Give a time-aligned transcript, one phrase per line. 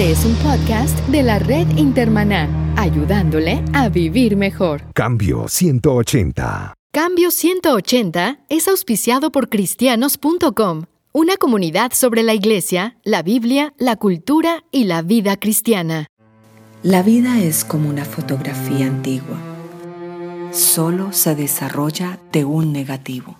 [0.00, 4.80] Este es un podcast de la red Intermaná, ayudándole a vivir mejor.
[4.94, 6.72] Cambio 180.
[6.90, 14.64] Cambio 180 es auspiciado por cristianos.com, una comunidad sobre la iglesia, la Biblia, la cultura
[14.70, 16.06] y la vida cristiana.
[16.82, 19.36] La vida es como una fotografía antigua.
[20.50, 23.36] Solo se desarrolla de un negativo.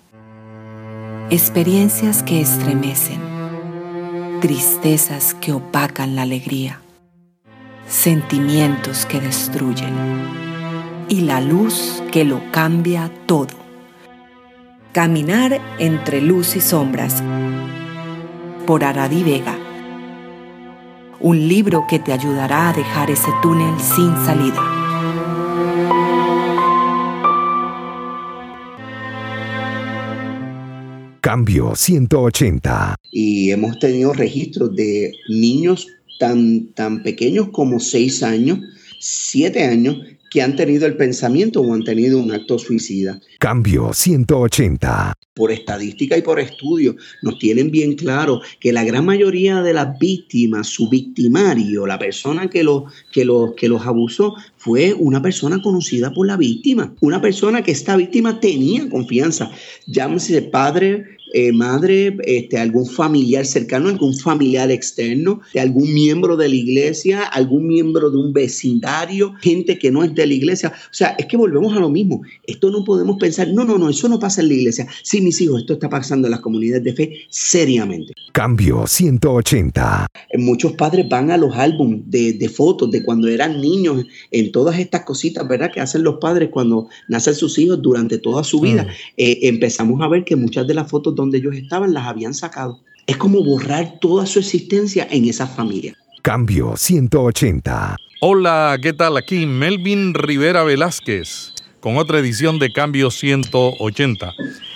[1.30, 3.39] Experiencias que estremecen
[4.40, 6.80] tristezas que opacan la alegría,
[7.86, 9.94] sentimientos que destruyen
[11.08, 13.54] y la luz que lo cambia todo.
[14.92, 17.22] Caminar entre luz y sombras
[18.66, 19.58] por Aradi Vega.
[21.20, 24.80] Un libro que te ayudará a dejar ese túnel sin salida.
[31.20, 32.97] Cambio 180.
[33.10, 35.86] Y hemos tenido registros de niños
[36.19, 38.61] tan, tan pequeños como 6 años,
[39.00, 39.98] 7 años,
[40.31, 43.20] que han tenido el pensamiento o han tenido un acto suicida.
[43.41, 45.12] Cambio 180.
[45.34, 49.98] Por estadística y por estudio, nos tienen bien claro que la gran mayoría de las
[49.98, 55.61] víctimas, su victimario, la persona que los, que los, que los abusó, fue una persona
[55.61, 56.94] conocida por la víctima.
[57.00, 59.50] Una persona que esta víctima tenía confianza.
[59.87, 66.48] Llámese padre, eh, madre, este, algún familiar cercano, algún familiar externo, de algún miembro de
[66.48, 70.72] la iglesia, algún miembro de un vecindario, gente que no es de la iglesia.
[70.75, 72.22] O sea, es que volvemos a lo mismo.
[72.47, 74.87] Esto no podemos pensar, no, no, no, eso no pasa en la iglesia.
[75.03, 78.12] Sí, mis hijos, esto está pasando en las comunidades de fe seriamente.
[78.33, 80.06] Cambio 180.
[80.39, 84.78] Muchos padres van a los álbumes de, de fotos de cuando eran niños, en todas
[84.78, 85.70] estas cositas, ¿verdad?
[85.72, 88.84] Que hacen los padres cuando nacen sus hijos durante toda su vida.
[88.84, 88.89] Mm.
[89.17, 92.80] Eh, empezamos a ver que muchas de las fotos donde ellos estaban las habían sacado.
[93.06, 95.94] Es como borrar toda su existencia en esa familia.
[96.22, 97.96] Cambio 180.
[98.20, 99.16] Hola, ¿qué tal?
[99.16, 104.32] Aquí Melvin Rivera Velázquez con otra edición de Cambio 180.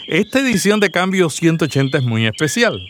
[0.08, 2.80] Esta edición de Cambio 180 es muy especial.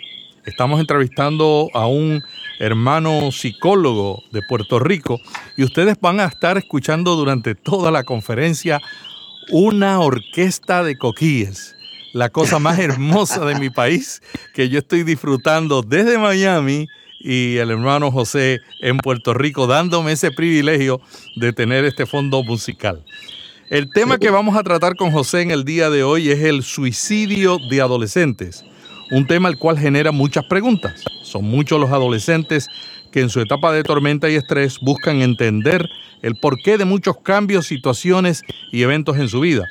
[0.47, 2.23] Estamos entrevistando a un
[2.59, 5.21] hermano psicólogo de Puerto Rico
[5.57, 8.81] y ustedes van a estar escuchando durante toda la conferencia
[9.51, 11.74] una orquesta de coquíes
[12.15, 14.23] la cosa más hermosa de mi país
[14.55, 16.87] que yo estoy disfrutando desde Miami
[17.21, 21.01] y el hermano José en Puerto Rico dándome ese privilegio
[21.37, 23.05] de tener este fondo musical.
[23.69, 26.63] El tema que vamos a tratar con José en el día de hoy es el
[26.63, 28.65] suicidio de adolescentes,
[29.11, 31.03] un tema el cual genera muchas preguntas.
[31.23, 32.69] Son muchos los adolescentes
[33.11, 35.89] que en su etapa de tormenta y estrés buscan entender
[36.23, 39.65] el porqué de muchos cambios, situaciones y eventos en su vida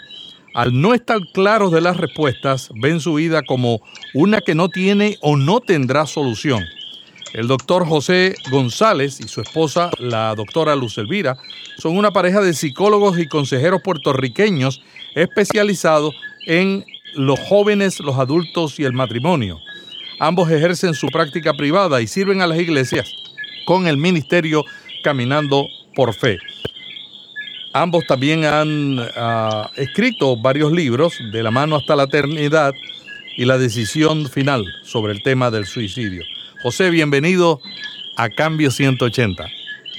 [0.53, 3.81] al no estar claros de las respuestas, ven su vida como
[4.13, 6.63] una que no tiene o no tendrá solución.
[7.33, 11.37] El doctor José González y su esposa, la doctora Luz Elvira,
[11.79, 14.83] son una pareja de psicólogos y consejeros puertorriqueños
[15.15, 16.13] especializados
[16.45, 16.85] en
[17.15, 19.59] los jóvenes, los adultos y el matrimonio.
[20.19, 23.11] Ambos ejercen su práctica privada y sirven a las iglesias
[23.65, 24.63] con el ministerio
[25.03, 26.37] Caminando por Fe.
[27.75, 32.71] Ambos también han ah, escrito varios libros, De la mano hasta la eternidad
[33.35, 36.21] y La decisión final sobre el tema del suicidio.
[36.61, 37.59] José, bienvenido
[38.15, 39.47] a Cambio 180.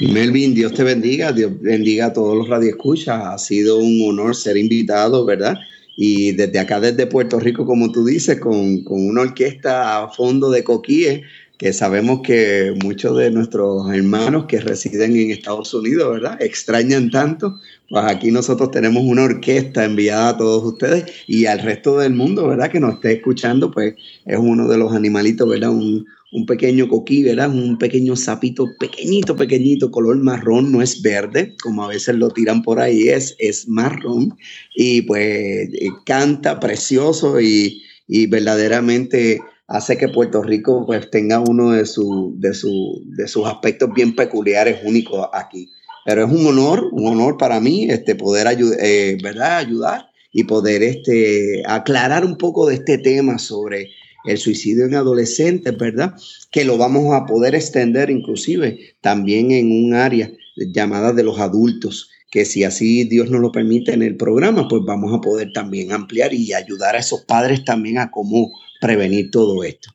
[0.01, 3.21] Melvin, Dios te bendiga, Dios bendiga a todos los radioescuchas.
[3.25, 5.59] Ha sido un honor ser invitado, ¿verdad?
[5.97, 10.49] Y desde acá, desde Puerto Rico, como tú dices, con, con una orquesta a fondo
[10.49, 11.23] de coquíes,
[11.65, 16.37] que sabemos que muchos de nuestros hermanos que residen en Estados Unidos, ¿verdad?
[16.43, 17.59] Extrañan tanto.
[17.89, 22.49] Pues aquí nosotros tenemos una orquesta enviada a todos ustedes y al resto del mundo,
[22.49, 22.71] ¿verdad?
[22.71, 23.95] Que nos esté escuchando, pues
[24.27, 25.71] es uno de los animalitos, ¿verdad?
[25.71, 26.05] Un,
[26.47, 27.49] pequeño coquí, ¿verdad?
[27.49, 32.61] Un pequeño sapito pequeñito, pequeñito, color marrón, no es verde, como a veces lo tiran
[32.63, 34.37] por ahí, es, es marrón.
[34.77, 41.73] Y pues eh, canta precioso y, y verdaderamente hace que Puerto Rico pues tenga uno
[41.73, 45.71] de, su, de, su, de sus aspectos bien peculiares, únicos aquí.
[46.05, 48.47] Pero es un honor, un honor para mí este, poder
[48.81, 49.59] eh, ¿verdad?
[49.59, 53.91] ayudar y poder este, aclarar un poco de este tema sobre
[54.25, 56.15] el suicidio en adolescentes, ¿verdad?
[56.51, 62.11] Que lo vamos a poder extender inclusive también en un área llamada de los adultos,
[62.31, 65.93] que si así Dios nos lo permite en el programa, pues vamos a poder también
[65.93, 68.51] ampliar y ayudar a esos padres también a cómo
[68.81, 69.91] prevenir todo esto.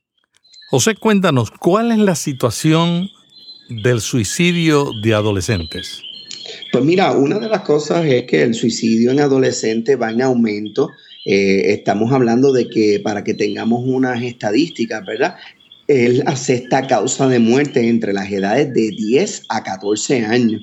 [0.70, 3.10] José, cuéntanos, ¿cuál es la situación
[3.70, 6.02] del suicidio de adolescentes?
[6.72, 10.92] Pues mira, una de las cosas es que el suicidio en adolescentes va en aumento.
[11.26, 15.36] Eh, estamos hablando de que para que tengamos unas estadísticas, ¿verdad?
[15.90, 20.62] es la sexta causa de muerte entre las edades de 10 a 14 años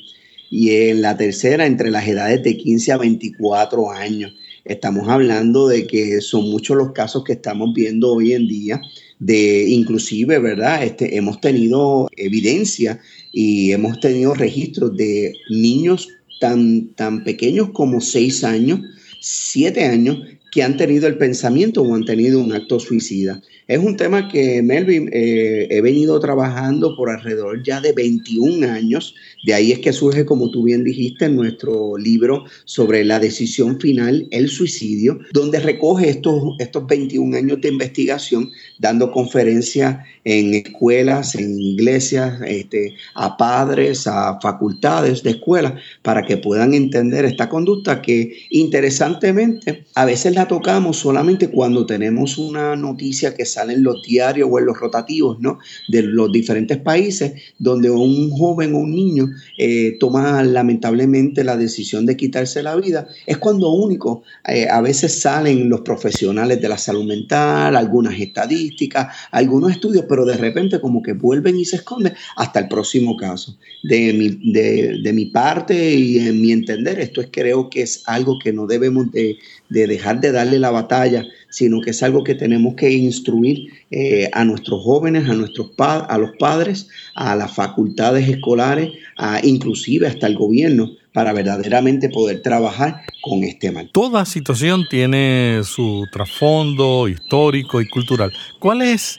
[0.51, 4.33] y en la tercera entre las edades de 15 a 24 años.
[4.65, 8.81] Estamos hablando de que son muchos los casos que estamos viendo hoy en día
[9.19, 10.85] de inclusive, ¿verdad?
[10.85, 13.01] Este, hemos tenido evidencia
[13.33, 16.09] y hemos tenido registros de niños
[16.41, 18.81] tan, tan pequeños como 6 años,
[19.21, 20.19] 7 años,
[20.57, 23.43] que han tenido el pensamiento o han tenido un acto suicida.
[23.69, 29.15] Es un tema que, Melvin, eh, he venido trabajando por alrededor ya de 21 años.
[29.45, 34.29] De ahí es que surge, como tú bien dijiste, nuestro libro sobre la decisión final,
[34.31, 38.49] el suicidio, donde recoge estos, estos 21 años de investigación,
[38.79, 46.39] dando conferencias en escuelas, en iglesias, este, a padres, a facultades de escuelas, para que
[46.39, 53.35] puedan entender esta conducta que interesantemente a veces la tocamos solamente cuando tenemos una noticia
[53.35, 55.59] que sale en los diarios o en los rotativos ¿no?
[55.89, 59.29] de los diferentes países, donde un joven o un niño
[59.59, 65.21] eh, toma lamentablemente la decisión de quitarse la vida, es cuando único eh, a veces
[65.21, 71.03] salen los profesionales de la salud mental, algunas estadísticas, algunos estudios, pero de repente como
[71.03, 73.57] que vuelven y se esconden hasta el próximo caso.
[73.83, 78.03] De mi, de, de mi parte y en mi entender, esto es creo que es
[78.07, 79.39] algo que no debemos de,
[79.69, 84.29] de dejar de darle la batalla, sino que es algo que tenemos que instruir eh,
[84.33, 90.27] a nuestros jóvenes, a, nuestros a los padres, a las facultades escolares, a, inclusive hasta
[90.27, 93.89] el gobierno, para verdaderamente poder trabajar con este mal.
[93.91, 98.31] Toda situación tiene su trasfondo histórico y cultural.
[98.59, 99.19] ¿Cuál es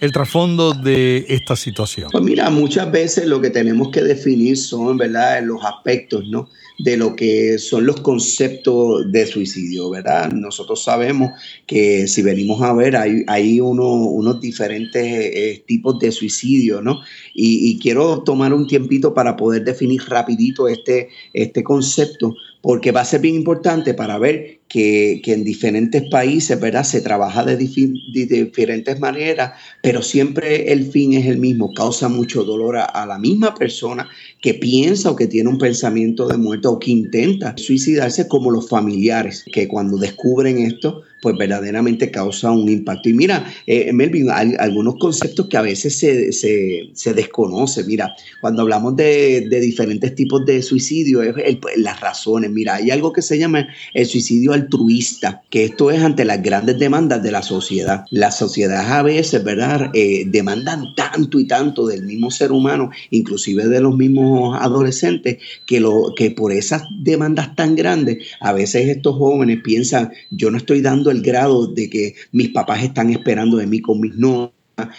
[0.00, 2.10] el trasfondo de esta situación?
[2.10, 6.48] Pues mira, muchas veces lo que tenemos que definir son, ¿verdad?, los aspectos, ¿no?
[6.78, 10.30] De lo que son los conceptos de suicidio, ¿verdad?
[10.32, 11.30] Nosotros sabemos
[11.66, 17.00] que si venimos a ver, hay, hay unos diferentes eh, tipos de suicidio, ¿no?
[17.34, 22.34] Y, y, quiero tomar un tiempito para poder definir rapidito este, este concepto,
[22.66, 26.82] porque va a ser bien importante para ver que, en diferentes países, ¿verdad?
[26.82, 29.52] Se trabaja de, diferentes maneras,
[29.84, 34.08] pero siempre el fin es el mismo, causa mucho dolor a, la misma persona
[34.42, 38.68] que piensa o que tiene un pensamiento de muerte o que intenta suicidarse como los
[38.68, 43.08] familiares, que cuando descubren esto, pues verdaderamente causa un impacto.
[43.08, 47.84] Y mira, eh, Melvin, hay algunos conceptos que a veces se, se, desconocen.
[47.88, 51.34] Mira, cuando hablamos de, de diferentes tipos de suicidio, es
[51.78, 52.52] las razones.
[52.52, 56.78] Mira, hay algo que se llama el suicidio altruista, que esto es ante las grandes
[56.78, 58.04] demandas de la sociedad.
[58.12, 63.66] Las sociedades a veces, ¿verdad?, eh, demandan tanto y tanto del mismo ser humano, inclusive
[63.66, 69.16] de los mismos adolescentes, que, lo, que por esas demandas tan grandes, a veces estos
[69.16, 73.66] jóvenes piensan, yo no estoy dando el grado de que mis papás están esperando de
[73.66, 74.52] mí con mis no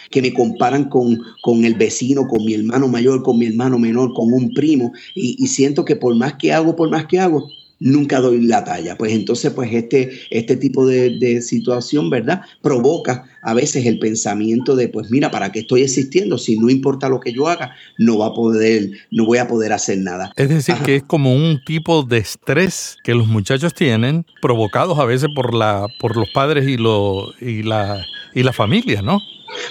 [0.10, 4.12] que me comparan con, con, el vecino, con mi hermano mayor, con mi hermano menor,
[4.16, 7.48] con un primo, y, y siento que por más que hago, por más que hago,
[7.80, 8.98] nunca doy la talla.
[8.98, 12.42] Pues entonces, pues este, este tipo de, situación, ¿verdad?
[12.62, 16.38] Provoca a veces el pensamiento de, pues mira, ¿para qué estoy existiendo?
[16.38, 19.74] Si no importa lo que yo haga, no va a poder, no voy a poder
[19.74, 20.32] hacer nada.
[20.36, 25.06] Es decir, que es como un tipo de estrés que los muchachos tienen, provocados a
[25.06, 28.04] veces por la, por los padres y lo, y la,
[28.34, 29.22] y la familia, ¿no?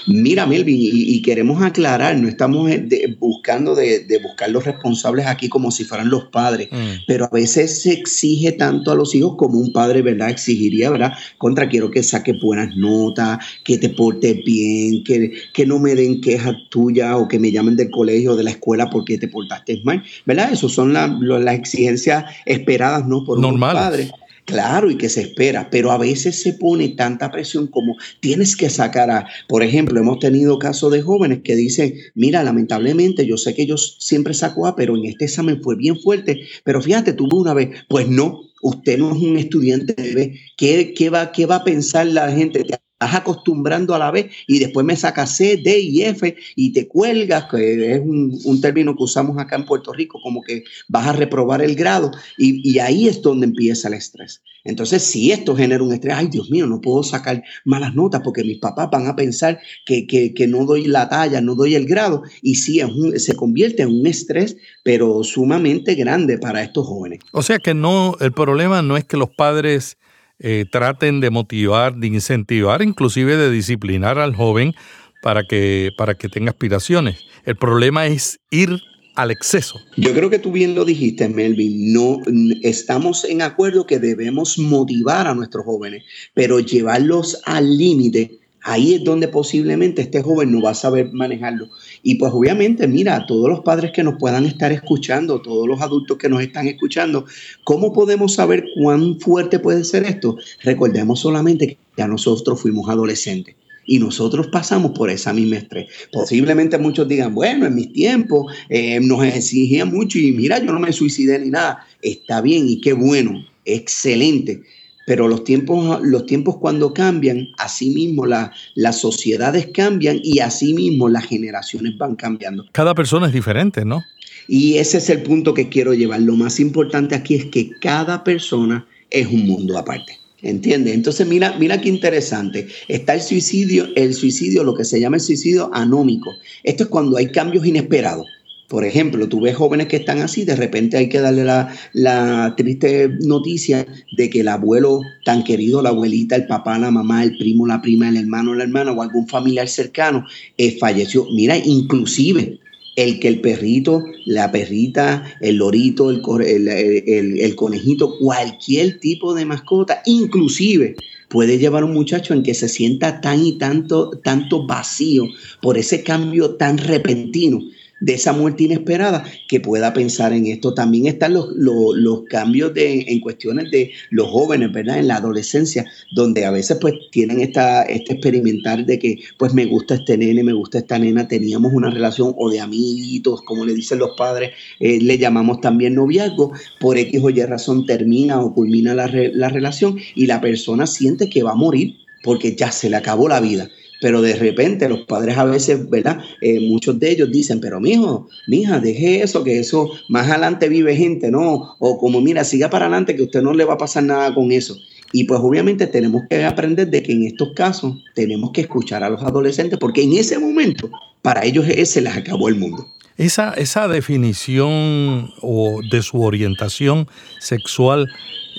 [0.07, 5.71] Mira, Melvin, y, queremos aclarar, no estamos eh, buscando de, buscar los responsables aquí como
[5.71, 7.05] si fueran los padres, mm.
[7.07, 10.31] pero a veces se exige tanto a los hijos como un padre, ¿verdad?
[10.31, 11.13] Exigiría, ¿verdad?
[11.39, 16.21] Contra, quiero que saque buenas notas, que te portes bien, que, que no me den
[16.21, 19.81] quejas tuyas o que me llamen del colegio o de la escuela porque te portaste
[19.85, 20.53] mal, ¿verdad?
[20.53, 23.25] Esas son las exigencias esperadas, ¿no?
[23.25, 24.11] Por un padre.
[24.47, 28.71] Claro, y que se espera, pero a veces se pone tanta presión como tienes que
[28.71, 33.57] sacar a, por ejemplo, hemos tenido casos de jóvenes que dicen, mira, lamentablemente yo sé
[33.57, 37.37] que yo siempre saco A, pero en este examen fue bien fuerte, pero fíjate, tuve
[37.37, 41.65] una vez, pues no, usted no es un estudiante ¿qué, qué, va, qué va a
[41.65, 42.65] pensar la gente?
[42.99, 46.89] Estás acostumbrando a la vez y después me sacas C, D y F y te
[46.89, 51.13] cuelgas, que es un, término que usamos acá en Puerto Rico, como que vas a
[51.13, 54.43] reprobar el grado y, y, ahí es donde empieza el estrés.
[54.65, 58.43] Entonces, si esto genera un estrés, ay Dios mío, no puedo sacar malas notas porque
[58.43, 61.85] mis papás van a pensar que, que, que no doy la talla, no doy el
[61.85, 62.81] grado y sí,
[63.17, 67.21] se convierte en un estrés, pero sumamente grande para estos jóvenes.
[67.33, 69.99] O sea que no, el problema no es que los padres
[70.39, 74.75] eh, traten de motivar, de incentivar, inclusive de disciplinar al joven
[75.23, 77.25] para que, para que tenga aspiraciones.
[77.45, 78.81] El problema es ir
[79.15, 79.81] al exceso.
[79.97, 81.93] Yo creo que tú bien lo dijiste, Melvin.
[81.93, 82.21] No
[82.63, 89.05] estamos en acuerdo que debemos motivar a nuestros jóvenes, pero llevarlos al límite ahí es
[89.05, 91.69] donde posiblemente este joven no va a saber manejarlo.
[92.03, 96.19] Y pues obviamente, mira, todos los padres que nos puedan estar escuchando, todos los adultos
[96.19, 97.25] que nos están escuchando,
[97.63, 100.37] ¿cómo podemos saber cuán fuerte puede ser esto?
[100.65, 103.55] Recordemos solamente que ya nosotros fuimos adolescentes.
[103.87, 105.87] Y nosotros pasamos por esa misma estrés.
[106.13, 110.81] Posiblemente muchos digan, bueno, en mis tiempos eh, nos exigía mucho y mira, yo no
[110.81, 111.87] me suicidé ni nada.
[112.03, 114.65] Está bien y qué bueno, excelente.
[115.07, 121.25] Pero los tiempos, los tiempos cuando cambian, asimismo la, las sociedades cambian y asimismo las
[121.25, 122.67] generaciones van cambiando.
[122.73, 124.03] Cada persona es diferente, ¿no?
[124.49, 126.21] Y ese es el punto que quiero llevar.
[126.21, 130.19] Lo más importante aquí es que cada persona es un mundo aparte.
[130.43, 130.95] ¿Entiendes?
[130.95, 132.69] Entonces, mira, mira qué interesante.
[132.89, 136.31] Está el suicidio, el suicidio, lo que se llama el suicidio anómico.
[136.63, 138.27] Esto es cuando hay cambios inesperados.
[138.69, 143.09] Por ejemplo, tú ves jóvenes que están así, de repente hay que darle la, triste
[143.21, 147.67] noticia de que el abuelo tan querido, la abuelita, el papá, la mamá, el primo,
[147.67, 150.27] la prima, el hermano, la hermana o algún familiar cercano
[150.59, 151.27] eh, falleció.
[151.33, 152.59] Mira, inclusive
[152.97, 156.23] el que el perrito, la perrita, el lorito, el,
[156.69, 160.97] el, el, conejito, cualquier tipo de mascota, inclusive
[161.29, 165.29] puede llevar a un muchacho en que se sienta tan y tanto, tanto vacío
[165.61, 167.61] por ese cambio tan repentino
[168.01, 170.75] de esa muerte inesperada que pueda pensar en esto.
[170.75, 174.99] También están los, los, cambios de, en cuestiones de los jóvenes, ¿verdad?
[174.99, 179.65] En la adolescencia, donde a veces pues tienen esta, este experimentar de que pues me
[179.65, 183.75] gusta este nene, me gusta esta nena, teníamos una relación o de amiguitos, como le
[183.75, 188.53] dicen los padres, eh, le llamamos también noviazgo, por X o Y razón termina o
[188.53, 192.91] culmina la, la relación y la persona siente que va a morir porque ya se
[192.91, 196.21] le acabó la vida pero de repente los padres a veces, ¿verdad?
[196.41, 200.97] Eh, muchos de ellos dicen, pero mijo, mija, deje eso, que eso más adelante vive
[200.97, 201.77] gente, ¿no?
[201.79, 204.53] O como, mira, siga para adelante, que usted no le va a pasar nada con
[204.53, 204.77] eso.
[205.13, 209.09] Y pues obviamente tenemos que aprender de que en estos casos tenemos que escuchar a
[209.09, 210.91] los adolescentes, porque en ese momento
[211.23, 212.89] para ellos se les acabó el mundo.
[213.17, 218.09] Esa, esa definición o de su orientación sexual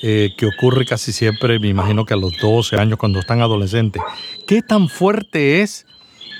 [0.01, 4.01] eh, que ocurre casi siempre, me imagino que a los 12 años cuando están adolescentes.
[4.45, 5.85] ¿Qué tan fuerte es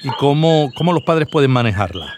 [0.04, 2.14] y cómo, cómo los padres pueden manejarla?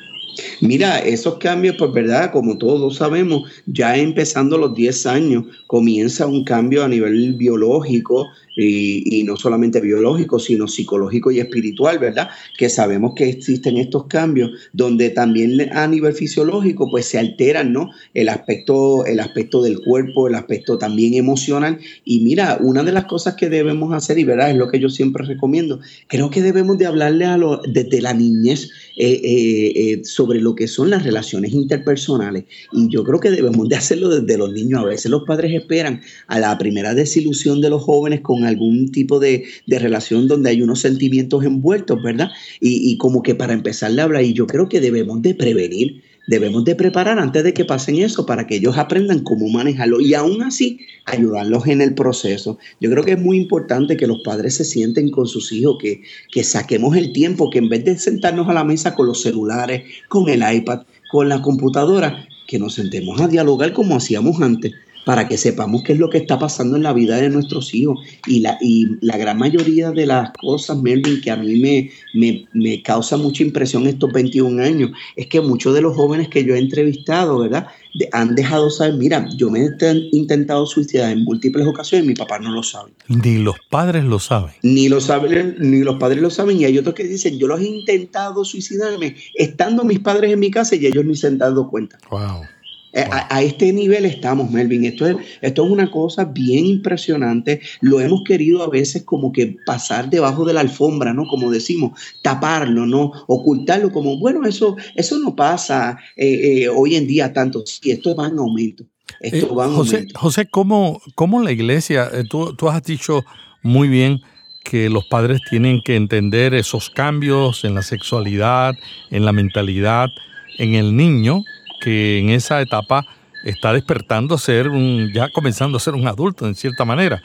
[0.61, 6.43] Mira, esos cambios, pues verdad, como todos sabemos, ya empezando los 10 años, comienza un
[6.43, 8.27] cambio a nivel biológico
[8.59, 12.29] y, no solamente biológico, sino psicológico y espiritual, ¿verdad?
[12.57, 17.91] Que sabemos que existen estos cambios donde también a nivel fisiológico, pues se alteran, ¿no?
[18.13, 21.79] El aspecto, el aspecto del cuerpo, el aspecto también emocional.
[22.05, 24.89] Y mira, una de las cosas que debemos hacer, y verdad, es lo que yo
[24.89, 30.01] siempre recomiendo, creo que debemos de hablarle a los, desde la niñez eh, eh, eh,
[30.03, 32.45] sobre lo que son las relaciones interpersonales.
[32.73, 34.81] Y yo creo que debemos de hacerlo desde los niños.
[34.81, 39.19] A veces los padres esperan a la primera desilusión de los jóvenes con algún tipo
[39.19, 42.29] de, relación donde hay unos sentimientos envueltos, ¿verdad?
[42.59, 46.01] Y, y como que para empezar a hablar, y yo creo que debemos de prevenir
[46.29, 50.13] debemos de preparar antes de que pasen eso para que ellos aprendan cómo manejarlo y
[50.13, 52.59] aún así ayudarlos en el proceso.
[52.79, 56.03] Yo creo que es muy importante que los padres se sienten con sus hijos, que,
[56.31, 59.83] que saquemos el tiempo, que en vez de sentarnos a la mesa con los celulares,
[60.07, 64.73] con el iPad, con la computadora, que nos sentemos a dialogar como hacíamos antes
[65.05, 67.99] para que sepamos qué es lo que está pasando en la vida de nuestros hijos.
[68.27, 72.81] Y la, y la gran mayoría de las cosas, Melvin, que a mí me, me,
[72.83, 76.59] causa mucha impresión estos 21 años, es que muchos de los jóvenes que yo he
[76.59, 77.67] entrevistado, ¿verdad?
[78.11, 82.37] han dejado saber, mira, yo me he intentado suicidar en múltiples ocasiones y mi papá
[82.39, 82.91] no lo sabe.
[83.07, 84.53] Ni los padres lo saben.
[84.61, 86.59] Ni lo saben, ni los padres lo saben.
[86.59, 90.51] Y hay otros que dicen, yo los he intentado suicidarme estando mis padres en mi
[90.51, 91.97] casa y ellos ni se han dado cuenta.
[92.11, 92.43] Wow.
[92.93, 94.85] Eh, a, este nivel estamos, Melvin.
[94.85, 97.61] Esto es, esto es una cosa bien impresionante.
[97.81, 101.27] Lo hemos querido a veces como que pasar debajo de la alfombra, ¿no?
[101.27, 103.11] Como decimos, taparlo, ¿no?
[103.27, 107.63] Ocultarlo como, bueno, eso, eso no pasa eh, eh, hoy en día tanto.
[107.65, 108.85] Sí, esto va en aumento.
[109.19, 110.19] Esto va en José, aumento.
[110.19, 113.23] José, ¿cómo, ¿cómo, la iglesia, tú, tú has dicho
[113.61, 114.21] muy bien
[114.63, 118.75] que los padres tienen que entender esos cambios en la sexualidad,
[119.09, 120.09] en la mentalidad,
[120.57, 121.43] en el niño,
[121.79, 123.05] que en esa etapa
[123.43, 127.21] está despertando a ser un, ya comenzando a ser un adulto en cierta manera.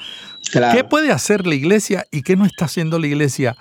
[0.72, 3.56] ¿Qué puede hacer la iglesia y qué no está haciendo la iglesia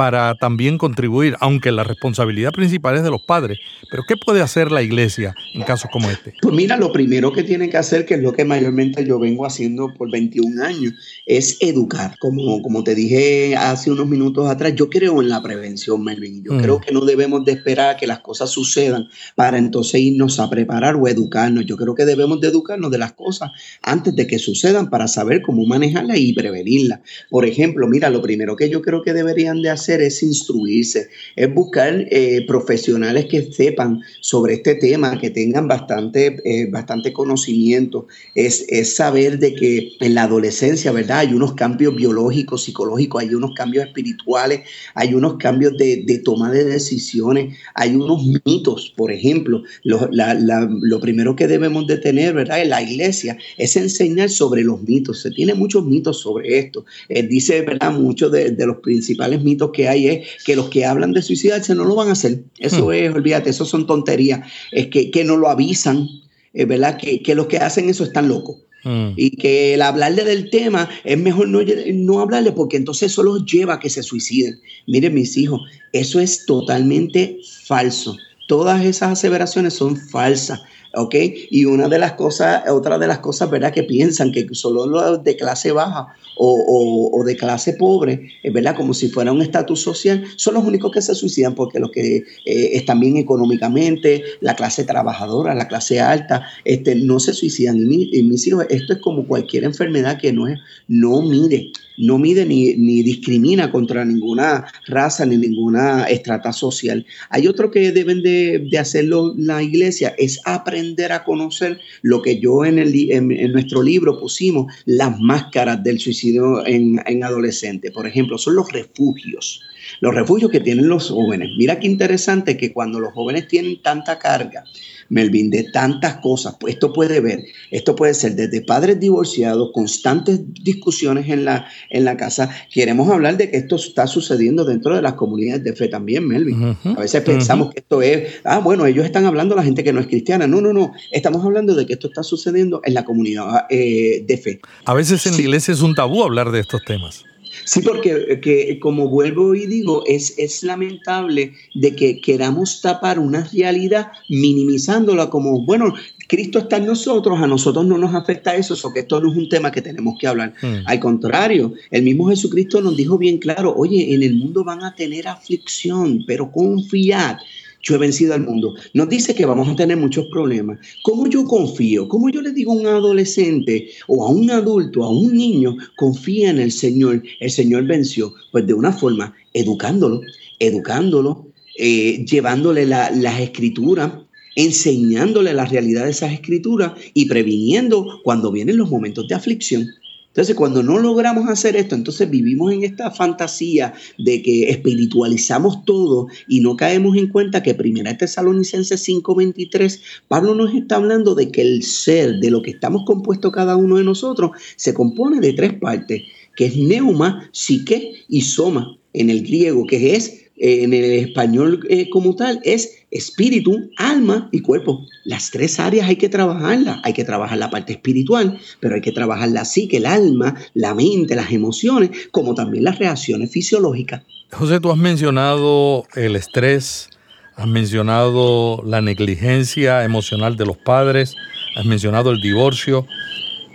[0.00, 3.58] para también contribuir, aunque la responsabilidad principal es de los padres.
[3.90, 6.32] Pero ¿qué puede hacer la iglesia en casos como este?
[6.40, 9.44] Pues mira, lo primero que tiene que hacer, que es lo que mayormente yo vengo
[9.44, 10.94] haciendo por 21 años,
[11.26, 12.16] es educar.
[12.18, 16.44] Como, como te dije hace unos minutos atrás, yo creo en la prevención, Melvin.
[16.44, 16.62] Yo mm.
[16.62, 20.48] creo que no debemos de esperar a que las cosas sucedan para entonces irnos a
[20.48, 21.66] preparar o educarnos.
[21.66, 23.50] Yo creo que debemos de educarnos de las cosas
[23.82, 27.00] antes de que sucedan para saber cómo manejarlas y prevenirlas.
[27.28, 31.08] Por ejemplo, mira, lo primero que yo creo que deberían de hacer hacer es instruirse,
[31.36, 38.06] es buscar eh, profesionales que sepan sobre este tema, que tengan bastante, eh, bastante conocimiento,
[38.34, 41.20] es, es, saber de que en la adolescencia, ¿verdad?
[41.20, 44.60] Hay unos cambios biológicos, psicológicos, hay unos cambios espirituales,
[44.94, 51.00] hay unos cambios de, de toma de decisiones, hay unos mitos, por ejemplo, lo, lo
[51.00, 52.62] primero que debemos de tener, ¿verdad?
[52.62, 57.22] En la iglesia es enseñar sobre los mitos, se tiene muchos mitos sobre esto, eh,
[57.22, 57.92] dice, ¿verdad?
[57.92, 61.74] Muchos de, de, los principales mitos que hay es que los que hablan de suicidarse
[61.74, 62.92] no lo van a hacer, eso hmm.
[62.92, 64.40] es, olvídate, eso son tonterías,
[64.72, 66.08] es que, que no lo avisan,
[66.54, 66.98] eh, ¿verdad?
[66.98, 68.56] Que, que los que hacen eso están locos.
[68.82, 69.12] Hmm.
[69.14, 71.60] Y que el hablarle del tema es mejor no,
[71.92, 74.58] no hablarle porque entonces eso los lleva a que se suiciden.
[74.86, 75.60] Miren mis hijos,
[75.92, 78.16] eso es totalmente falso.
[78.48, 80.62] Todas esas aseveraciones son falsas.
[80.94, 81.14] ¿Ok?
[81.50, 83.72] Y una de las cosas, otra de las cosas, ¿verdad?
[83.72, 86.08] Que piensan que solo los de clase baja
[86.42, 88.74] o, de clase pobre, ¿verdad?
[88.74, 92.16] Como si fuera un estatus social, son los únicos que se suicidan porque los que
[92.16, 92.24] eh,
[92.72, 97.76] están bien económicamente, la clase trabajadora, la clase alta, este, no se suicidan.
[97.76, 102.46] Y, mis hijos, esto es como cualquier enfermedad que no es, no mide, no mide
[102.46, 107.06] ni, ni discrimina contra ninguna raza ni ninguna estrata social.
[107.28, 112.40] Hay otro que deben de, de hacerlo la iglesia, es aprender a conocer lo que
[112.40, 117.90] yo en, el, en nuestro libro pusimos, las máscaras del suicidio en, en adolescentes.
[117.92, 119.62] Por ejemplo, son los refugios.
[120.00, 121.50] Los refugios que tienen los jóvenes.
[121.58, 124.64] Mira qué interesante que cuando los jóvenes tienen tanta carga,
[125.10, 130.40] Melvin, de tantas cosas, pues esto puede ver, esto puede ser desde padres divorciados, constantes
[130.54, 132.48] discusiones en la, en la casa.
[132.72, 136.76] Queremos hablar de que esto está sucediendo dentro de las comunidades de fe también, Melvin.
[136.84, 140.00] a veces pensamos que esto es, ah, bueno, ellos están hablando la gente que no
[140.00, 140.46] es cristiana.
[140.46, 140.92] No, no, no.
[141.10, 144.60] Estamos hablando de que esto está sucediendo en la comunidad eh, de fe.
[144.84, 147.24] A veces en la iglesia es un tabú hablar de estos temas.
[147.64, 153.44] Sí, porque que, como vuelvo y digo, es, es lamentable de que queramos tapar una
[153.52, 155.94] realidad minimizándola como, bueno,
[156.28, 159.36] Cristo está en nosotros, a nosotros no nos afecta eso, o que esto no es
[159.36, 160.54] un tema que tenemos que hablar.
[160.62, 160.86] Hmm.
[160.86, 164.94] Al contrario, el mismo Jesucristo nos dijo bien claro, oye, en el mundo van a
[164.94, 167.38] tener aflicción, pero confiad
[167.82, 168.74] yo he vencido al mundo.
[168.94, 170.78] Nos dice que vamos a tener muchos problemas.
[171.02, 172.08] ¿Cómo yo confío?
[172.08, 176.50] ¿Cómo yo le digo a un adolescente o a un adulto, a un niño, confía
[176.50, 177.22] en el Señor?
[177.40, 178.32] El Señor venció.
[178.52, 180.20] Pues de una forma, educándolo,
[180.58, 181.46] educándolo,
[181.78, 184.12] eh, llevándole las escrituras,
[184.56, 189.88] enseñándole la realidad de esas escrituras y previniendo cuando vienen los momentos de aflicción.
[190.30, 196.28] Entonces, cuando no logramos hacer esto, entonces vivimos en esta fantasía de que espiritualizamos todo
[196.46, 201.62] y no caemos en cuenta que Primera Tesalonicenses 5:23, Pablo nos está hablando de que
[201.62, 205.74] el ser, de lo que estamos compuestos cada uno de nosotros, se compone de tres
[205.74, 206.22] partes,
[206.54, 212.10] que es neuma, psique y soma en el griego, que es en el español eh,
[212.10, 215.06] como tal es espíritu, alma y cuerpo.
[215.24, 217.00] Las tres áreas hay que trabajarlas.
[217.02, 220.94] Hay que trabajar la parte espiritual, pero hay que trabajar la psique, el alma, la
[220.94, 224.22] mente, las emociones, como también las reacciones fisiológicas.
[224.52, 227.08] José, tú has mencionado el estrés,
[227.56, 231.36] has mencionado la negligencia emocional de los padres,
[231.76, 233.06] has mencionado el divorcio,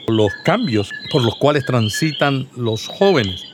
[0.07, 3.44] los cambios por los cuales transitan los jóvenes.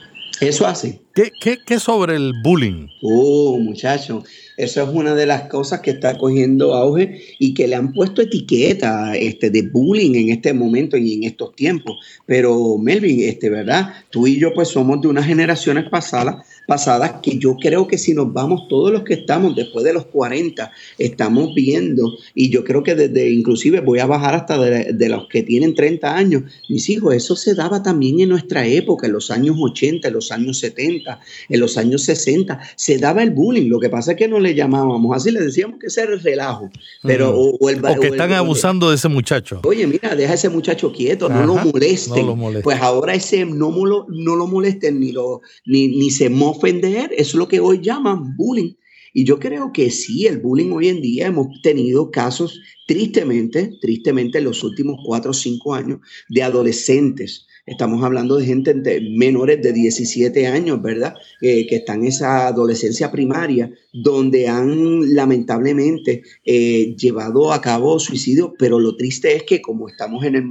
[0.41, 0.99] Eso hace.
[1.13, 2.87] ¿Qué, qué, qué sobre el bullying?
[3.03, 4.23] Oh, muchacho,
[4.57, 8.23] eso es una de las cosas que está cogiendo auge y que le han puesto
[8.23, 11.97] etiqueta este, de bullying en este momento y en estos tiempos.
[12.25, 13.93] Pero Melvin, este, ¿verdad?
[14.09, 18.13] Tú y yo pues somos de unas generaciones pasadas pasadas que yo creo que si
[18.13, 22.81] nos vamos todos los que estamos después de los 40, estamos viendo, y yo creo
[22.81, 27.13] que desde, inclusive voy a bajar hasta de, los que tienen 30 años, mis hijos,
[27.13, 31.19] eso se daba también en nuestra época, en los años 80, en los años 70,
[31.49, 34.55] en los años 60, se daba el bullying, lo que pasa es que no le
[34.55, 36.69] llamábamos así, le decíamos que ese era el relajo,
[37.03, 39.59] pero o, el, que están abusando de ese muchacho.
[39.65, 42.61] Oye, mira, deja a ese muchacho quieto, no, lo molesten.
[42.63, 47.11] Pues ahora ese no, lo, no lo molesten ni, lo, ni, ni se mofen ofender,
[47.17, 48.73] es lo que hoy llaman bullying.
[49.13, 54.37] Y yo creo que sí, el bullying hoy en día hemos tenido casos, tristemente, tristemente
[54.37, 59.71] en los últimos cuatro o cinco años, de adolescentes Estamos hablando de gente menores de
[59.71, 61.13] 17 años, ¿verdad?
[61.41, 68.55] Eh, que están en esa adolescencia primaria, donde han lamentablemente eh, llevado a cabo suicidio,
[68.57, 70.49] pero lo triste es que como estamos en,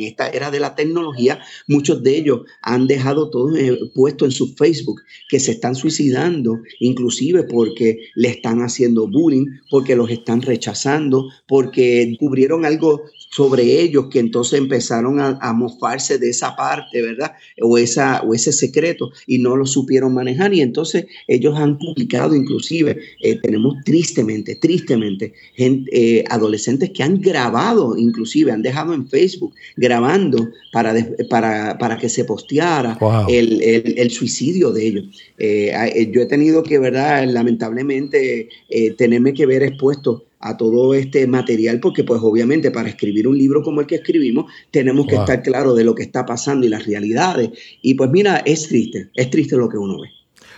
[0.00, 4.54] esta era de la tecnología, muchos de ellos han dejado todo eh, puesto en su
[4.54, 11.28] Facebook, que se están suicidando, inclusive porque le están haciendo bullying, porque los están rechazando,
[11.46, 17.32] porque cubrieron algo sobre ellos que entonces empezaron a, a mofarse de esa parte, ¿verdad?
[17.60, 22.34] O, esa, o ese secreto y no lo supieron manejar y entonces ellos han publicado
[22.34, 29.54] inclusive, eh, tenemos tristemente, tristemente, gente, adolescentes que han grabado, inclusive han dejado en Facebook
[29.76, 30.94] grabando para,
[31.28, 35.04] para, para que se posteara el, el, suicidio de ellos.
[35.38, 37.26] yo he tenido que, ¿verdad?
[37.28, 38.48] Lamentablemente,
[38.96, 43.62] tenerme que ver expuesto a todo este material, porque pues obviamente para escribir un libro
[43.62, 46.86] como el que escribimos tenemos que estar claros de lo que está pasando y las
[46.86, 47.50] realidades.
[47.82, 50.08] Y pues mira, es triste, es triste lo que uno ve.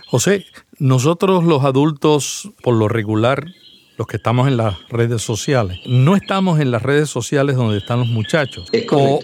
[0.07, 0.45] José,
[0.77, 3.45] nosotros los adultos por lo regular
[3.97, 7.99] los que estamos en las redes sociales, no estamos en las redes sociales donde están
[7.99, 8.69] los muchachos.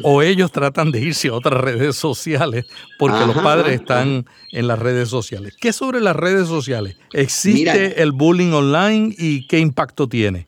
[0.03, 2.65] O, ellos tratan de irse a otras redes sociales
[2.99, 5.55] porque los padres están en las redes sociales.
[5.59, 6.97] ¿Qué sobre las redes sociales?
[7.13, 10.47] ¿Existe el bullying online y qué impacto tiene?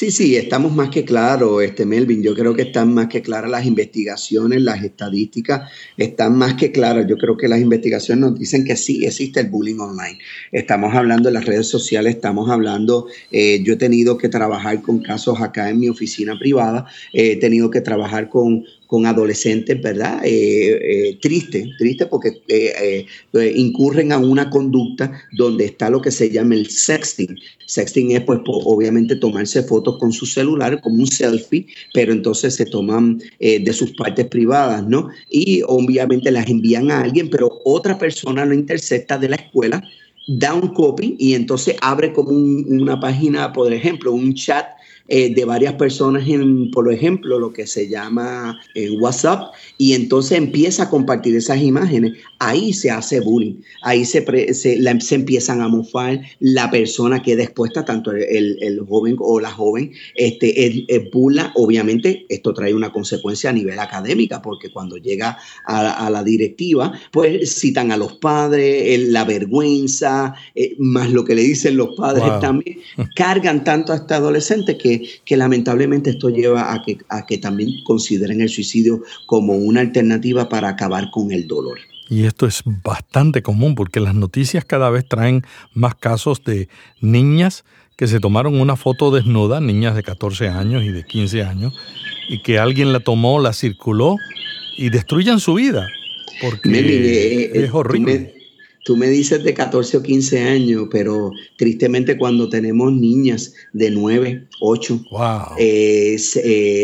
[0.00, 2.22] Sí, sí, estamos más que claros, este Melvin.
[2.22, 7.06] Yo creo que están más que claras las investigaciones, las estadísticas están más que claras.
[7.06, 10.18] Yo creo que las investigaciones nos dicen que sí existe el bullying online.
[10.52, 15.02] Estamos hablando de las redes sociales, estamos hablando, eh, yo he tenido que trabajar con
[15.02, 20.20] casos acá en mi oficina privada, he tenido que trabajar con con adolescentes, ¿verdad?
[20.24, 23.06] Eh, eh, triste, triste porque eh,
[23.54, 27.38] incurren a una conducta donde está lo que se llama el sexting.
[27.66, 32.66] Sexting es, pues, obviamente tomarse fotos con su celular como un selfie, pero entonces se
[32.66, 35.08] toman de sus partes privadas, ¿no?
[35.30, 39.84] Y obviamente las envían a alguien, pero otra persona lo intercepta de la escuela
[40.26, 44.66] da un copy y entonces abre como una página, por ejemplo, un chat
[45.12, 50.38] eh, de varias personas en, por ejemplo, lo que se llama eh, WhatsApp, y entonces
[50.38, 52.12] empieza a compartir esas imágenes.
[52.38, 58.12] Ahí se hace bullying, ahí se, se, empiezan a mofar, la persona queda expuesta, tanto
[58.12, 63.80] el, joven o la joven, este, el, bula, obviamente esto trae una consecuencia a nivel
[63.80, 70.76] académica, porque cuando llega a, la directiva, pues citan a los padres, la vergüenza, eh,
[70.78, 72.78] más lo que le dicen los padres también,
[73.16, 77.82] cargan tanto a este adolescente que que, lamentablemente esto lleva a que, a que también
[77.84, 81.78] consideren el suicidio como una alternativa para acabar con el dolor.
[82.08, 86.68] Y esto es bastante común porque las noticias cada vez traen más casos de
[87.00, 87.64] niñas
[87.96, 91.78] que se tomaron una foto desnuda, niñas de 14 años y de 15 años,
[92.28, 94.16] y que alguien la tomó, la circuló
[94.78, 95.86] y destruyan su vida.
[96.40, 98.39] Porque eh, es horrible.
[98.90, 104.48] Tú me dices de 14 o 15 años, pero tristemente cuando tenemos niñas de 9,
[104.60, 105.04] 8,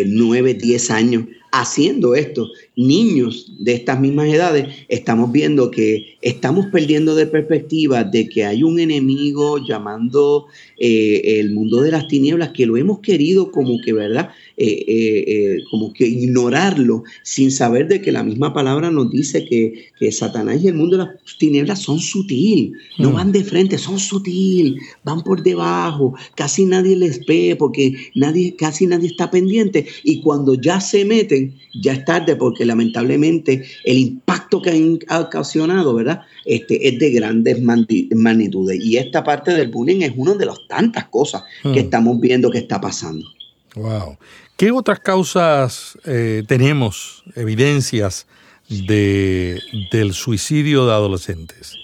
[0.07, 7.14] 9, 10 años haciendo esto, niños de estas mismas edades, estamos viendo que estamos perdiendo
[7.14, 10.46] de perspectiva de que hay un enemigo llamando
[10.78, 14.30] eh, el mundo de las tinieblas, que lo hemos querido como que, ¿verdad?
[14.58, 19.86] Eh, eh, como que ignorarlo sin saber de que la misma palabra nos dice que,
[19.98, 23.14] que Satanás y el mundo de las tinieblas son sutil, no mm.
[23.14, 28.86] van de frente, son sutil, van por debajo, casi nadie les ve porque nadie, casi
[28.86, 34.61] nadie está pendiente y cuando ya se meten, ya es tarde porque lamentablemente el impacto
[34.61, 36.22] que ha ocasionado, ¿verdad?
[36.44, 41.07] Este, es de grandes magnitudes y esta parte del bullying es una de las tantas
[41.09, 41.79] cosas que mm.
[41.79, 43.26] estamos viendo que está pasando.
[43.74, 44.16] Wow.
[44.57, 48.26] ¿Qué otras causas eh, tenemos, evidencias
[48.68, 49.61] de,
[49.92, 51.76] del suicidio de adolescentes?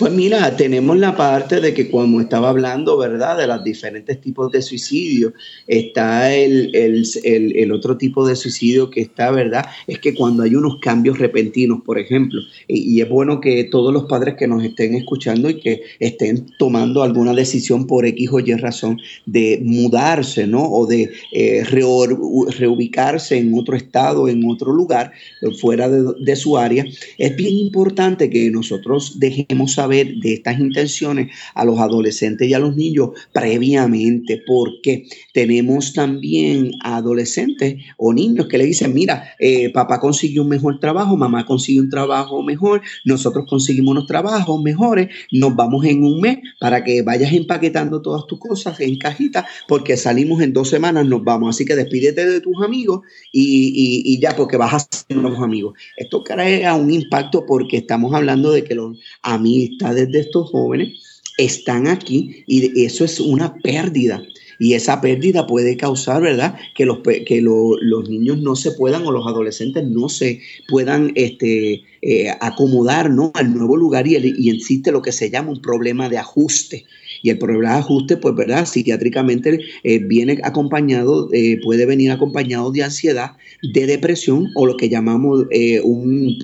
[0.00, 3.36] Pues mira, tenemos la parte de que como estaba hablando, ¿verdad?
[3.36, 5.34] De los diferentes tipos de suicidio,
[5.66, 9.66] está el, el, otro tipo de suicidio que está, ¿verdad?
[9.86, 14.04] Es que cuando hay unos cambios repentinos, por ejemplo, y, es bueno que todos los
[14.04, 18.54] padres que nos estén escuchando y que estén tomando alguna decisión por X o Y
[18.54, 20.64] razón de mudarse, ¿no?
[20.64, 25.12] O de eh, reubicarse en otro estado, en otro lugar,
[25.60, 26.86] fuera de, de su área,
[27.18, 32.58] es bien importante que nosotros dejemos saber de estas intenciones a los adolescentes y a
[32.58, 40.00] los niños previamente, porque tenemos también adolescentes o niños que le dicen, mira, eh, papá
[40.00, 45.54] consiguió un mejor trabajo, mamá consiguió un trabajo mejor, nosotros conseguimos unos trabajos mejores, nos
[45.54, 50.40] vamos en un mes para que vayas empaquetando todas tus cosas en cajita, porque salimos
[50.42, 53.00] en dos semanas, nos vamos, así que despídete de tus amigos
[53.32, 55.74] y, y ya, porque vas a ser nuevos amigos.
[55.96, 61.88] Esto crea un impacto porque estamos hablando de que los amigos de estos jóvenes están
[61.88, 64.22] aquí y eso es una pérdida.
[64.58, 69.10] Y esa pérdida puede causar, ¿verdad?, que los, que los niños no se puedan o
[69.10, 73.32] los adolescentes no se puedan este, eh, acomodar ¿no?
[73.34, 76.84] al nuevo lugar y, y existe lo que se llama un problema de ajuste.
[77.22, 78.66] Y el problema de ajuste, pues, ¿verdad?
[78.66, 84.88] Psiquiátricamente eh, viene acompañado, eh, puede venir acompañado de ansiedad, de depresión o lo que
[84.88, 86.38] llamamos eh, un,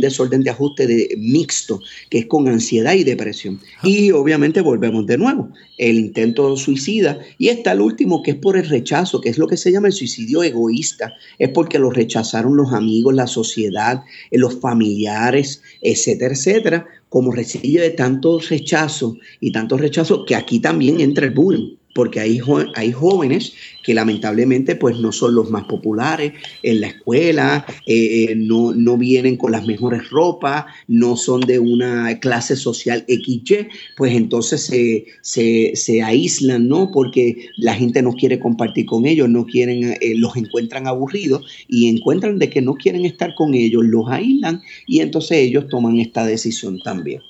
[0.00, 3.60] desorden de ajuste de, mixto, que es con ansiedad y depresión.
[3.82, 7.18] Y obviamente volvemos de nuevo, el intento suicida.
[7.38, 9.88] Y está el último, que es por el rechazo, que es lo que se llama
[9.88, 11.14] el suicidio egoísta.
[11.38, 18.38] Es porque lo rechazaron los amigos, la sociedad, los familiares, etcétera, etcétera como recibe tanto
[18.38, 22.40] rechazo y tanto rechazo que aquí también entra el bullying porque hay,
[22.74, 28.34] hay jóvenes que lamentablemente pues no son los más populares en la escuela, eh, eh,
[28.36, 34.14] no, no, vienen con las mejores ropas, no son de una clase social XY, pues
[34.14, 36.90] entonces se, se, se aíslan, ¿no?
[36.92, 41.88] Porque la gente no quiere compartir con ellos, no quieren, eh, los encuentran aburridos y
[41.88, 46.24] encuentran de que no quieren estar con ellos, los aíslan y entonces ellos toman esta
[46.24, 47.22] decisión también.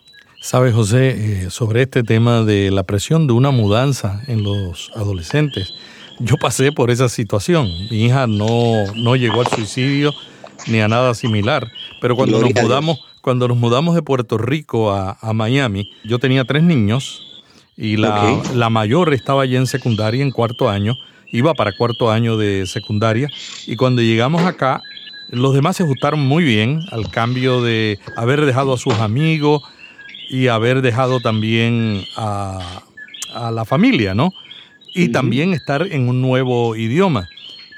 [0.43, 1.11] Sabe, José,
[1.45, 5.75] eh, sobre este tema de la presión de una mudanza en los adolescentes,
[6.19, 7.69] yo pasé por esa situación.
[7.91, 10.15] Mi hija no, no llegó al suicidio
[10.67, 15.33] ni a nada similar, pero cuando nos mudamos, cuando nos mudamos de Puerto Rico a,
[15.35, 17.43] Miami, yo tenía tres niños
[17.77, 20.95] y la, la mayor estaba ya en secundaria, en cuarto año,
[21.33, 23.29] iba para cuarto año de secundaria,
[23.67, 24.81] y cuando llegamos acá,
[25.29, 29.63] los demás se ajustaron muy bien al cambio de haber dejado a sus amigos,
[30.31, 32.85] y haber dejado también a,
[33.53, 34.33] la familia, ¿no?
[34.95, 37.29] Y también estar en un nuevo idioma.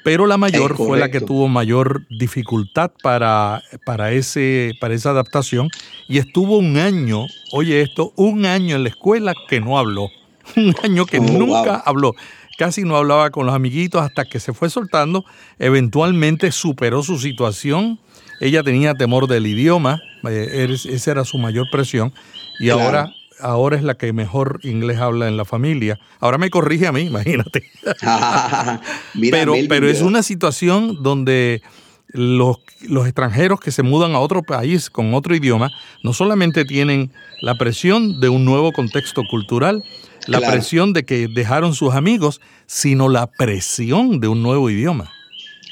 [0.05, 5.69] Pero la mayor fue la que tuvo mayor dificultad para, para, ese, para esa adaptación
[6.09, 10.09] y estuvo un año, oye esto, un año en la escuela que no habló.
[10.57, 12.17] Un año que oh, nunca habló
[12.59, 15.25] casi no hablaba con los amiguitos hasta que se fue soltando,
[15.59, 17.99] eventualmente superó su situación,
[18.43, 22.13] ella tenía temor del idioma, eh, esa era su mayor presión,
[22.59, 26.01] y ahora, ahora es la que mejor inglés habla en la familia.
[26.19, 27.63] Ahora me corrige a mí, imagínate.
[29.31, 31.63] pero pero es una situación donde
[32.09, 32.57] los,
[32.89, 35.71] los, extranjeros que se mudan a otro país con otro idioma
[36.03, 39.85] no solamente tienen la presión de un nuevo contexto cultural,
[40.27, 45.11] la presión de que dejaron sus amigos, sino la presión de un nuevo idioma.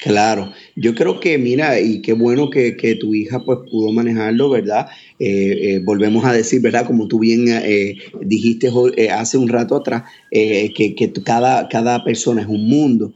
[0.02, 4.48] Claro, yo creo que, mira, y qué bueno que, que tu hija pues pudo manejarlo,
[4.48, 4.86] ¿verdad?
[5.18, 6.86] Eh, eh, volvemos a decir, ¿verdad?
[6.86, 8.70] Como tú bien eh, dijiste
[9.12, 13.12] hace un rato atrás, que, que, cada, cada persona es un mundo.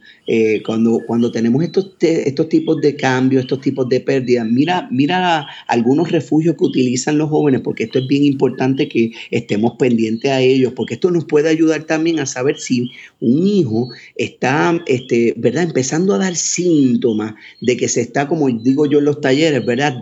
[0.65, 6.11] cuando, cuando tenemos estos, estos tipos de cambios, estos tipos de pérdidas, mira, mira algunos
[6.11, 10.73] refugios que utilizan los jóvenes, porque esto es bien importante que estemos pendientes a ellos,
[10.75, 15.63] porque esto nos puede ayudar también a saber si un hijo está, este, ¿verdad?
[15.63, 20.01] Empezando a dar síntomas de que se está, como digo yo en los talleres, ¿verdad?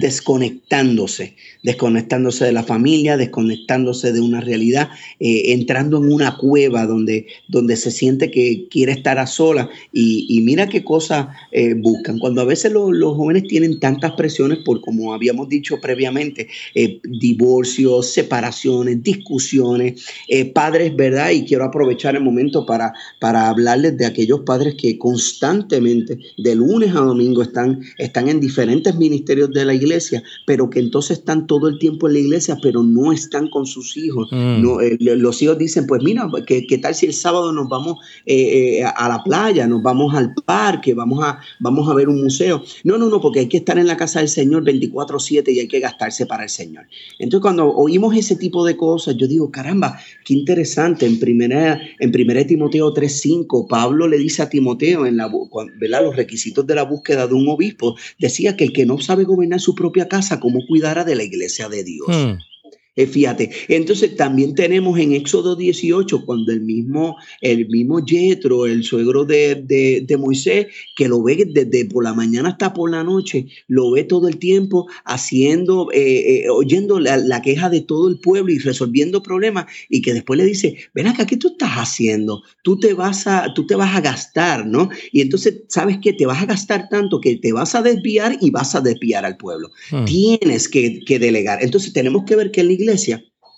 [0.00, 4.88] desconectándose desconectándose de la familia, desconectándose de una realidad,
[5.20, 10.40] eh, entrando en una cueva donde, donde se siente que quiere estar a sola y,
[10.48, 12.18] mira qué cosas eh, buscan.
[12.18, 18.12] Cuando a veces los jóvenes tienen tantas presiones por, como habíamos dicho previamente, eh, divorcios,
[18.12, 20.06] separaciones, discusiones,
[20.54, 21.30] padres, ¿verdad?
[21.30, 26.94] Y quiero aprovechar el momento para, para hablarles de aquellos padres que constantemente, de lunes
[26.94, 31.68] a domingo, están, están en diferentes ministerios de la iglesia, pero que entonces están todo
[31.68, 34.28] el tiempo en la iglesia, pero no están con sus hijos.
[34.32, 34.62] Mm.
[34.62, 37.98] No, eh, los hijos dicen, pues mira, ¿qué, ¿qué, tal si el sábado nos vamos
[38.26, 42.22] eh, eh, a la playa, nos vamos al parque, vamos a, vamos a ver un
[42.22, 42.62] museo?
[42.84, 45.68] No, no, no, porque hay que estar en la casa del Señor 24/7 y hay
[45.68, 46.86] que gastarse para el Señor.
[47.18, 51.06] Entonces cuando oímos ese tipo de cosas, yo digo, caramba, qué interesante.
[51.06, 55.30] En primera, en primera Timoteo 3:5, Pablo le dice a Timoteo en la,
[55.80, 56.02] ¿verdad?
[56.02, 59.60] los requisitos de la búsqueda de un obispo, decía que el que no sabe gobernar
[59.60, 62.08] su propia casa, ¿cómo cuidara de la iglesia de Dios.
[62.08, 62.38] Hmm.
[62.98, 68.82] Eh, fíjate, entonces también tenemos en Éxodo 18, cuando el mismo, el mismo Yetro, el
[68.82, 73.92] suegro de, Moisés, que lo ve desde por la mañana hasta por la noche, lo
[73.92, 78.58] ve todo el tiempo haciendo, eh, eh, oyendo la, queja de todo el pueblo y
[78.58, 82.42] resolviendo problemas, y que después le dice, ven acá, ¿qué tú estás haciendo?
[82.64, 84.88] Tú te vas a, tú te vas a gastar, ¿no?
[85.12, 86.14] Y entonces, ¿sabes qué?
[86.14, 89.36] Te vas a gastar tanto que te vas a desviar y vas a desviar al
[89.36, 89.70] pueblo.
[89.92, 90.04] Hmm.
[90.04, 91.62] Tienes que, que delegar.
[91.62, 92.87] Entonces tenemos que ver que la iglesia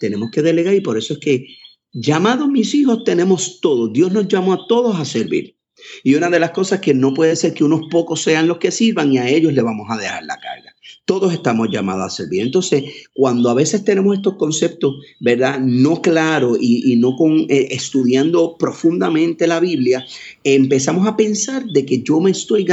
[0.01, 1.47] tenemos que delegar y por eso es que
[1.93, 3.93] llamados mis hijos tenemos todos.
[3.93, 5.57] Dios nos llamó a todos a servir.
[6.03, 8.71] Y una de las cosas que no puede ser que unos pocos sean los que
[8.71, 10.70] sirvan y a ellos le vamos a dejar la carga.
[11.11, 12.43] Todos estamos llamados a servir.
[12.43, 15.59] Entonces, cuando a veces tenemos estos conceptos, ¿verdad?
[15.59, 20.07] No claros y, no con, eh, estudiando profundamente la Biblia,
[20.45, 22.65] empezamos a pensar de que yo me estoy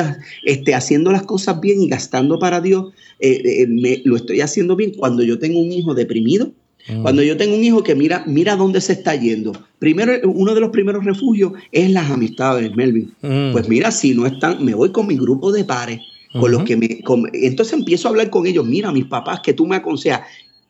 [0.44, 4.76] este, haciendo las cosas bien y gastando para Dios, eh, eh, me, lo estoy haciendo
[4.76, 6.52] bien cuando yo tengo un hijo deprimido,
[6.90, 7.02] mm.
[7.02, 9.54] cuando yo tengo un hijo que mira, mira dónde se está yendo.
[9.80, 13.12] Primero, uno de los primeros refugios es las amistades, Melvin.
[13.24, 13.52] Mm.
[13.52, 16.02] Pues mira, si no están, me voy con mi grupo de pares
[16.34, 17.02] con los que me...
[17.34, 20.22] entonces empiezo a hablar con ellos, mira, mis papás, que tú me aconsejas.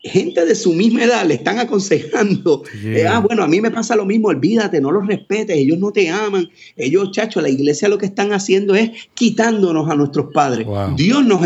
[0.03, 3.95] Gente de su misma edad le están aconsejando, eh, ah, bueno, a mí me pasa
[3.95, 7.97] lo mismo, olvídate, no los respetes, ellos no te aman, ellos, chacho, la iglesia lo
[7.97, 10.67] que están haciendo es quitándonos a nuestros padres.
[10.95, 11.41] Dios nos,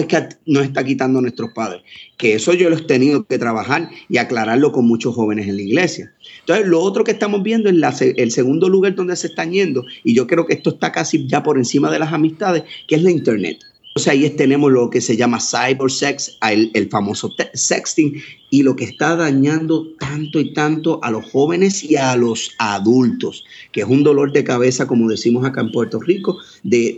[0.45, 1.81] nos está quitando a nuestros padres,
[2.17, 5.61] que eso yo lo he tenido que trabajar y aclararlo con muchos jóvenes en la
[5.61, 6.13] iglesia.
[6.41, 10.13] Entonces, lo otro que estamos viendo es el segundo lugar donde se están yendo, y
[10.13, 13.11] yo creo que esto está casi ya por encima de las amistades, que es la
[13.11, 13.59] internet.
[13.91, 18.85] Entonces ahí tenemos lo que se llama cybersex, el, el famoso sexting, y lo que
[18.85, 24.03] está dañando tanto y tanto a los jóvenes y a los adultos, que es un
[24.03, 26.95] dolor de cabeza, como decimos acá en Puerto Rico, de,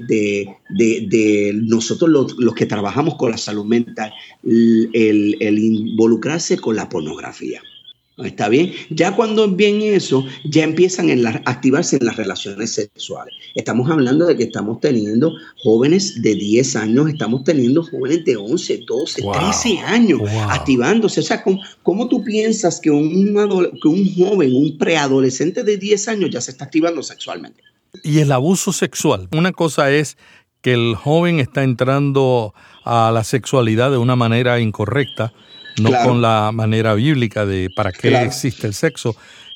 [0.69, 7.59] de, nosotros los, que trabajamos con la salud mental, el involucrarse con la pornografía.
[8.17, 8.71] ¿Está bien?
[8.91, 13.33] Ya cuando ven eso, ya empiezan a activarse en las relaciones sexuales.
[13.55, 18.83] Estamos hablando de que estamos teniendo jóvenes de 10 años, estamos teniendo jóvenes de 11,
[18.85, 21.21] 12, 13 años activándose.
[21.21, 21.43] O sea,
[21.81, 23.33] ¿cómo, tú piensas que un,
[23.81, 27.63] que un joven, un preadolescente de 10 años ya se está activando sexualmente?
[28.03, 29.27] Y el abuso sexual.
[29.31, 30.17] Una cosa es
[30.61, 32.53] que el joven está entrando
[32.85, 35.33] a la sexualidad de una manera incorrecta
[35.81, 39.15] no con la manera bíblica de para qué existe el sexo.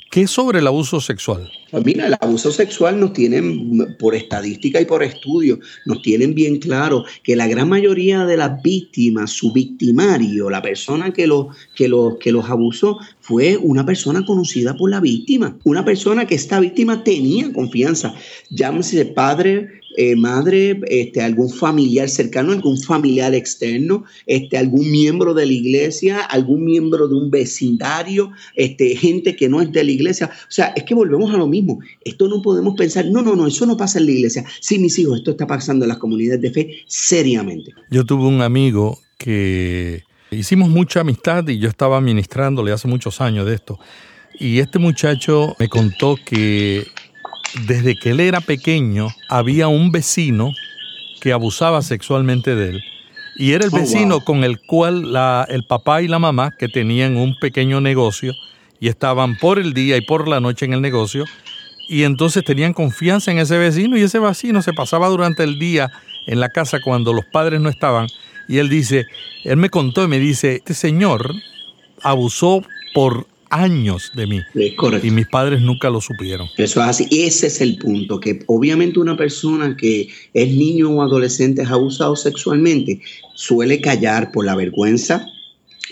[0.10, 1.52] ¿Qué es sobre el abuso sexual?
[1.70, 6.60] Pues mira, el abuso sexual nos tienen, por estadística y por estudio, nos tienen bien
[6.60, 11.90] claro que la gran mayoría de las víctimas, su victimario, la persona que, lo, que,
[11.90, 16.62] lo, que los abusó, fue una persona conocida por la víctima, una persona que esta
[16.62, 18.14] víctima tenía confianza,
[18.50, 25.48] llámese padre, eh, madre, este, algún familiar cercano, algún familiar externo, este, algún miembro de
[25.48, 30.28] la iglesia, algún miembro de un vecindario, este, gente que no es de la iglesia.
[30.28, 31.80] O sea, es que volvemos a lo mismo.
[32.06, 34.46] Esto no podemos pensar, no, no, no, eso no pasa en la iglesia.
[34.62, 37.74] Sí, mis hijos, esto está pasando en las comunidades de fe seriamente.
[37.90, 43.48] Yo tuve un amigo que hicimos mucha amistad y yo estaba ministrándole hace muchos años
[43.48, 43.80] de esto.
[44.40, 46.86] Y este muchacho me contó que
[47.66, 50.54] desde que él era pequeño había un vecino
[51.22, 52.84] que abusaba sexualmente de él.
[53.36, 55.16] Y era el oh, vecino con el cual
[55.50, 58.34] el papá y la mamá, que tenían un pequeño negocio
[58.80, 61.26] y estaban por el día y por la noche en el negocio,
[61.88, 65.92] y entonces tenían confianza en ese vecino y ese vecino se pasaba durante el día
[66.28, 68.08] en la casa cuando los padres no estaban.
[68.48, 69.06] Y él dice,
[69.44, 71.34] él me contó y me dice, este señor
[72.02, 72.62] abusó
[72.94, 74.42] por años de mí.
[75.04, 76.48] Y mis padres nunca lo supieron.
[76.58, 77.08] Eso es así.
[77.12, 82.16] Ese es el punto, que obviamente una persona que es niño o adolescente es abusado
[82.16, 83.02] sexualmente
[83.34, 85.26] suele callar por la vergüenza,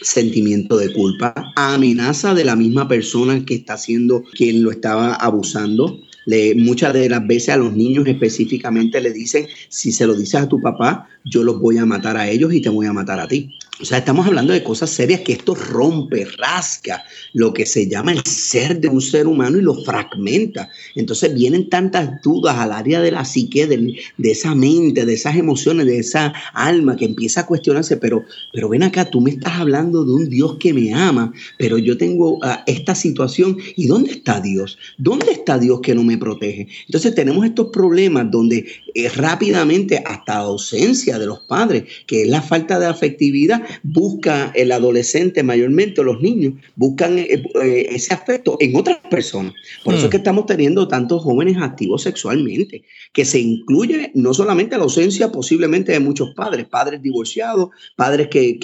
[0.01, 5.99] sentimiento de culpa, amenaza de la misma persona que está siendo quien lo estaba abusando.
[6.25, 10.41] Le, muchas de las veces a los niños específicamente le dicen, si se lo dices
[10.41, 13.19] a tu papá, yo los voy a matar a ellos y te voy a matar
[13.19, 13.55] a ti.
[13.81, 18.13] O sea, estamos hablando de cosas serias que esto rompe, rasca lo que se llama
[18.13, 20.69] el ser de un ser humano y lo fragmenta.
[20.95, 25.87] Entonces vienen tantas dudas al área de la psique, de, esa mente, de esas emociones,
[25.87, 30.05] de esa alma que empieza a cuestionarse, pero, pero ven acá, tú me estás hablando
[30.05, 34.39] de un Dios que me ama, pero yo tengo ah, esta situación y ¿dónde está
[34.39, 34.77] Dios?
[34.97, 36.69] ¿Dónde está Dios que no me protege?
[36.85, 42.41] Entonces tenemos estos problemas donde eh, rápidamente hasta ausencia de los padres, que es la
[42.41, 48.75] falta de afectividad, busca el adolescente mayormente, los niños, buscan eh, eh, ese afecto en
[48.75, 49.53] otras personas.
[49.83, 50.21] Por eso es que hmm.
[50.21, 55.99] estamos teniendo tantos jóvenes activos sexualmente, que se incluye no solamente la ausencia posiblemente de
[55.99, 58.59] muchos padres, padres divorciados, padres que,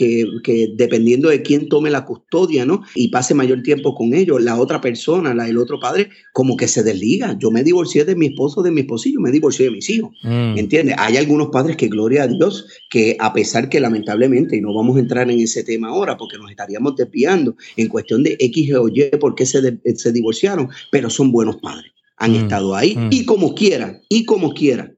[0.75, 2.83] dependiendo de quién tome la custodia, ¿no?
[2.95, 6.67] Y pase mayor tiempo con ellos, la otra persona, la, el otro padre, como que
[6.67, 7.37] se desliga.
[7.39, 10.11] Yo me divorcié de mi esposo, de mi esposillo, me divorcié de mis hijos.
[10.23, 10.57] Hmm.
[10.57, 10.95] ¿Entiendes?
[10.97, 14.90] Hay algunos padres que, gloria a Dios, que a pesar que lamentablemente, y no vamos
[14.97, 18.87] a entrar en ese tema ahora porque nos estaríamos desviando en cuestión de X o
[18.87, 23.09] Y por qué se, se divorciaron, pero son buenos padres, han mm, estado ahí mm.
[23.11, 24.97] y como quieran, y como quieran.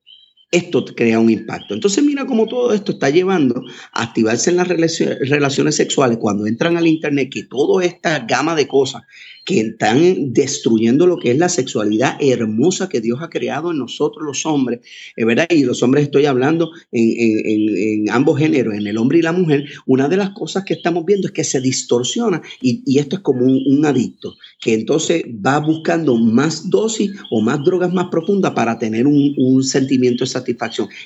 [0.54, 1.74] Esto crea un impacto.
[1.74, 6.78] Entonces mira cómo todo esto está llevando a activarse en las relaciones sexuales cuando entran
[6.78, 9.02] al Internet, que toda esta gama de cosas
[9.46, 14.26] que están destruyendo lo que es la sexualidad hermosa que Dios ha creado en nosotros
[14.26, 14.80] los hombres,
[15.16, 19.34] es verdad, y los hombres estoy hablando en, ambos géneros, en el hombre y la
[19.34, 23.22] mujer, una de las cosas que estamos viendo es que se distorsiona y, esto es
[23.22, 28.80] como un, adicto, que entonces va buscando más dosis o más drogas más profundas para
[28.80, 30.28] tener un, un sentimiento de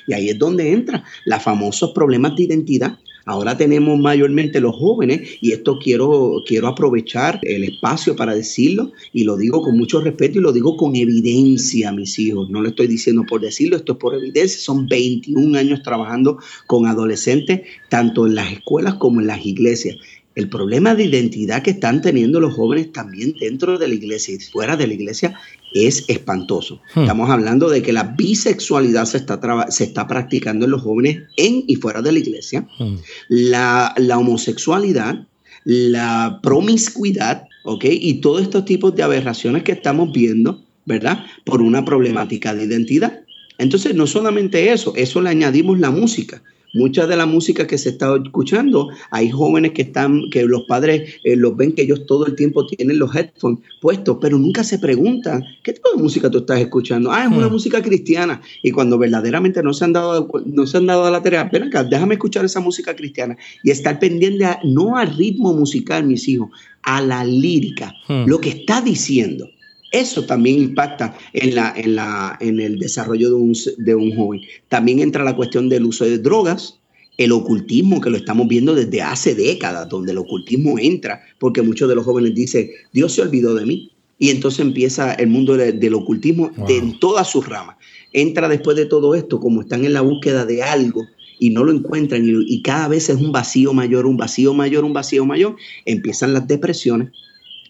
[0.06, 5.36] Y ahí es donde entra los famosos problemas de identidad Ahora tenemos mayormente los jóvenes
[5.42, 10.38] y esto quiero, quiero aprovechar el espacio para decirlo y lo digo con mucho respeto
[10.38, 12.48] y lo digo con evidencia, mis hijos.
[12.48, 14.58] No lo estoy diciendo por decirlo, esto es por evidencia.
[14.58, 19.96] Son 21 años trabajando con adolescentes, tanto en las escuelas como en las iglesias
[20.38, 24.38] el problema de identidad que están teniendo los jóvenes también dentro de la iglesia y
[24.38, 25.36] fuera de la iglesia
[25.74, 26.80] es espantoso.
[26.94, 27.00] Hmm.
[27.00, 29.40] Estamos hablando de que la bisexualidad se está,
[29.70, 32.66] se está practicando en los jóvenes en y fuera de la iglesia.
[32.78, 32.96] Hmm.
[33.28, 35.26] La, homosexualidad,
[35.64, 37.84] la promiscuidad, ¿ok?
[37.90, 41.24] Y todos estos tipos de aberraciones que estamos viendo, ¿verdad?
[41.44, 43.20] Por una problemática de identidad.
[43.58, 46.42] Entonces, no solamente eso, eso le añadimos la música.
[46.74, 51.14] Mucha de la música que se está escuchando, hay jóvenes que están, que los padres
[51.24, 54.78] eh, los ven que ellos todo el tiempo tienen los headphones puestos, pero nunca se
[54.78, 57.10] preguntan, ¿qué tipo de música tú estás escuchando?
[57.10, 57.52] Ah, es una hmm.
[57.52, 58.40] música cristiana.
[58.62, 61.64] Y cuando verdaderamente no se han dado, no se han dado a la tarea, ven
[61.64, 66.50] acá, déjame escuchar esa música cristiana y estar pendiente no al ritmo musical, mis hijos,
[66.82, 68.24] a la lírica, hmm.
[68.26, 69.48] lo que está diciendo.
[69.90, 74.42] Eso también impacta en, la, en, la, en el desarrollo de un, de un joven.
[74.68, 76.78] También entra la cuestión del uso de drogas,
[77.16, 81.88] el ocultismo, que lo estamos viendo desde hace décadas, donde el ocultismo entra, porque muchos
[81.88, 83.90] de los jóvenes dicen, Dios se olvidó de mí.
[84.20, 87.76] Y entonces empieza el mundo del ocultismo en todas sus ramas.
[88.12, 91.04] Entra después de todo esto, como están en la búsqueda de algo
[91.38, 94.84] y no lo encuentran, y, y cada vez es un vacío mayor, un vacío mayor,
[94.84, 97.10] un vacío mayor, empiezan las depresiones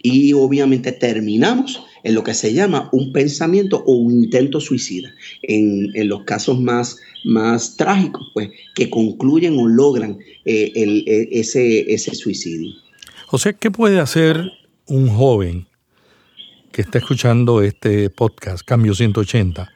[0.03, 5.13] y obviamente terminamos en lo que se llama un pensamiento o un intento suicida.
[5.43, 12.15] En, los casos más, más trágicos, pues, que concluyen o logran eh, e, ese, ese
[12.15, 12.73] suicidio.
[13.37, 14.53] Sea, ¿qué puede hacer
[14.87, 15.67] un joven
[16.73, 19.71] que está escuchando este podcast, Cambio 180,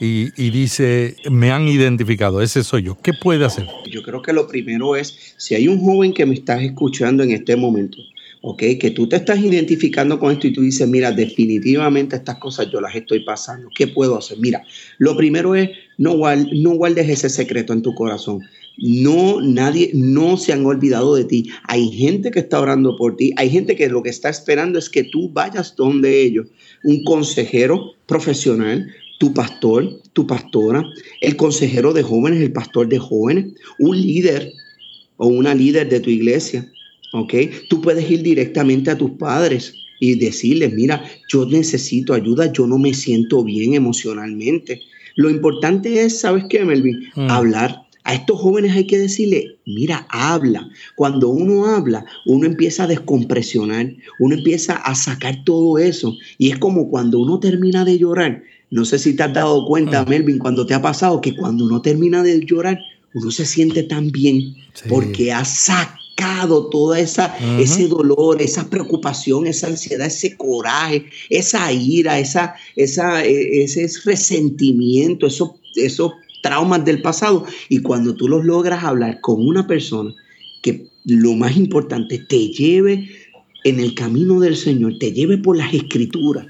[0.00, 2.98] y, y, dice, me han identificado, ese soy yo.
[3.00, 3.66] ¿Qué puede hacer?
[3.90, 7.30] Yo creo que lo primero es, si hay un joven que me estás escuchando en
[7.30, 7.98] este momento,
[8.42, 8.62] ¿ok?
[8.78, 12.80] Que tú te estás identificando con esto y tú dices, mira, definitivamente estas cosas yo
[12.80, 13.68] las estoy pasando.
[13.74, 14.38] ¿Qué puedo hacer?
[14.38, 14.62] Mira,
[14.98, 16.16] lo primero es, no,
[16.52, 18.40] no guardes ese secreto en tu corazón.
[18.78, 21.50] No, nadie, no se han olvidado de ti.
[21.68, 23.32] Hay gente que está orando por ti.
[23.36, 26.48] Hay gente que lo que está esperando es que tú vayas donde ellos.
[26.82, 28.88] Un consejero profesional,
[29.18, 30.84] tu pastor, tu pastora,
[31.20, 34.52] el consejero de jóvenes, el pastor de jóvenes, un líder
[35.16, 36.68] o una líder de tu iglesia
[37.12, 37.34] ¿ok?
[37.68, 42.78] Tú puedes ir directamente a tus padres y decirles, mira, yo necesito ayuda, yo no
[42.78, 44.82] me siento bien emocionalmente.
[45.14, 47.08] Lo importante es, ¿sabes qué, Melvin?
[47.14, 47.30] Mm.
[47.30, 47.82] Hablar.
[48.04, 50.68] A estos jóvenes hay que decirle, mira, habla.
[50.96, 56.16] Cuando uno habla, uno empieza a descompresionar, uno empieza a sacar todo eso.
[56.36, 58.42] Y es como cuando uno termina de llorar.
[58.70, 60.08] No sé si te has dado cuenta, mm.
[60.08, 62.80] Melvin, cuando te ha pasado que cuando uno termina de llorar,
[63.14, 64.56] uno se siente tan bien
[64.88, 66.01] porque ha sacado
[66.70, 73.64] toda esa, ese dolor, esa preocupación, esa ansiedad, ese coraje, esa ira, esa, esa, e,
[73.64, 77.44] ese resentimiento, esos, esos traumas del pasado.
[77.68, 80.14] Y cuando tú los logras hablar con una persona
[80.62, 83.08] que lo más importante te lleve
[83.64, 86.46] en el camino del Señor, te lleve por las escrituras,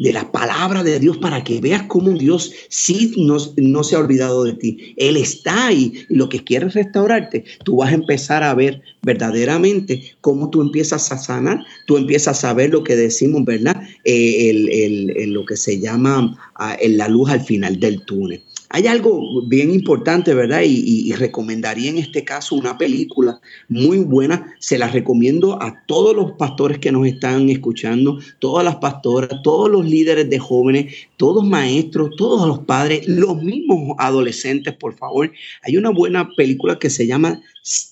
[0.00, 3.98] de la palabra de Dios para que veas cómo Dios sí no, no, se ha
[3.98, 4.94] olvidado de ti.
[4.96, 7.44] Él está ahí y lo que quiere es restaurarte.
[7.64, 12.54] Tú vas a empezar a ver verdaderamente cómo tú empiezas a sanar, tú empiezas a
[12.54, 13.76] ver lo que decimos, ¿verdad?
[14.04, 18.42] Eh, el, lo que se llama ah, la luz al final del túnel.
[18.72, 20.62] Hay algo bien importante, ¿verdad?
[20.64, 24.54] Y, recomendaría en este caso una película muy buena.
[24.60, 29.68] Se la recomiendo a todos los pastores que nos están escuchando, todas las pastoras, todos
[29.68, 35.32] los líderes de jóvenes, todos maestros, todos los padres, los mismos adolescentes, por favor.
[35.62, 37.42] Hay una buena película que se llama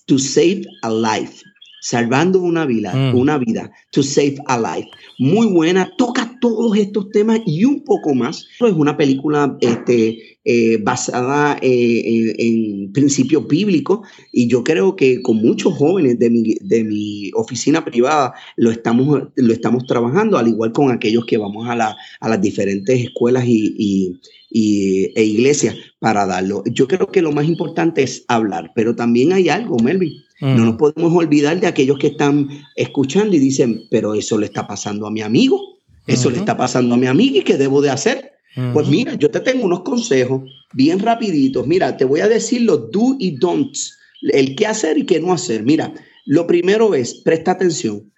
[0.06, 1.42] To Save a Life
[1.80, 3.14] salvando una vida, mm.
[3.14, 4.88] una vida, to save a life.
[5.18, 8.46] Muy buena, toca todos estos temas y un poco más.
[8.60, 14.00] Es una película este, eh, basada eh, en, principios bíblicos
[14.32, 19.24] y yo creo que con muchos jóvenes de mi, de mi oficina privada lo estamos,
[19.34, 23.44] lo estamos trabajando, al igual con aquellos que vamos a, la, a las diferentes escuelas
[23.46, 24.18] y,
[24.50, 26.62] y, e iglesias para darlo.
[26.64, 30.14] Yo creo que lo más importante es hablar, pero también hay algo, Melvin.
[30.40, 34.66] No nos podemos olvidar de aquellos que están escuchando y dicen, pero eso le está
[34.66, 35.60] pasando a mi amigo,
[36.06, 38.37] eso le está pasando a mi amiga y qué debo de hacer.
[38.72, 40.42] Pues mira, yo te tengo unos consejos
[40.72, 41.66] bien rapiditos.
[41.66, 45.32] Mira, te voy a decir los do y don'ts, el qué hacer y qué no
[45.32, 45.62] hacer.
[45.62, 45.94] Mira,
[46.26, 48.12] lo primero es, presta atención.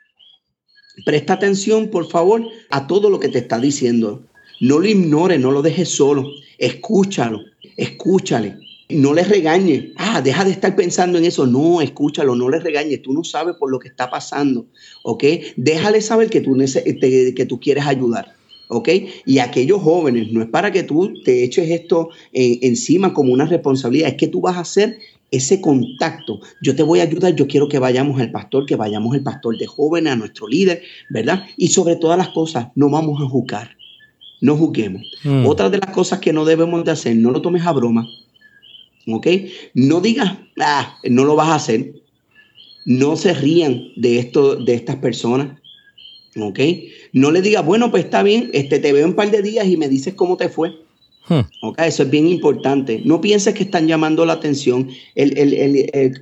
[1.05, 4.27] Presta atención, por favor, a todo lo que te está diciendo.
[4.61, 6.31] No lo ignores, no lo dejes solo.
[6.59, 7.41] Escúchalo,
[7.77, 8.57] escúchale.
[8.89, 9.93] No le regañes.
[9.97, 11.47] Ah, deja de estar pensando en eso.
[11.47, 13.03] No, escúchalo, no le regañes.
[13.03, 14.67] Tú no sabes por lo que está pasando.
[15.05, 15.25] ¿Ok?
[15.57, 18.40] Déjale saber que tú, que tú quieres ayudar.
[18.71, 18.89] ¿Ok?
[19.27, 24.09] Y aquellos jóvenes, no es para que tú te eches esto encima como una responsabilidad,
[24.09, 24.99] es que tú vas a hacer
[25.31, 26.41] ese contacto.
[26.63, 29.59] Yo te voy a ayudar, yo quiero que vayamos al pastor, que vayamos al pastor
[29.59, 31.45] de jóvenes, a nuestro líder, ¿verdad?
[31.57, 33.77] Y sobre todas las cosas, no vamos a juzgar,
[34.41, 35.03] no juzguemos.
[35.25, 35.47] Mm.
[35.47, 38.09] Otra de las cosas que no debemos de hacer, no lo tomes a broma,
[39.09, 39.27] ¿ok?
[39.75, 41.95] No digas, ah, no lo vas a hacer.
[42.87, 45.61] No se rían de, esto, de estas personas.
[46.37, 46.61] ¿Ok?
[47.13, 49.77] No le digas, bueno, pues está bien, este, te veo un par de días y
[49.77, 50.75] me dices cómo te fue.
[51.29, 51.41] Hmm.
[51.63, 51.81] ¿Ok?
[51.81, 53.03] Eso es bien importante.
[53.05, 54.89] No pienses que están llamando la atención.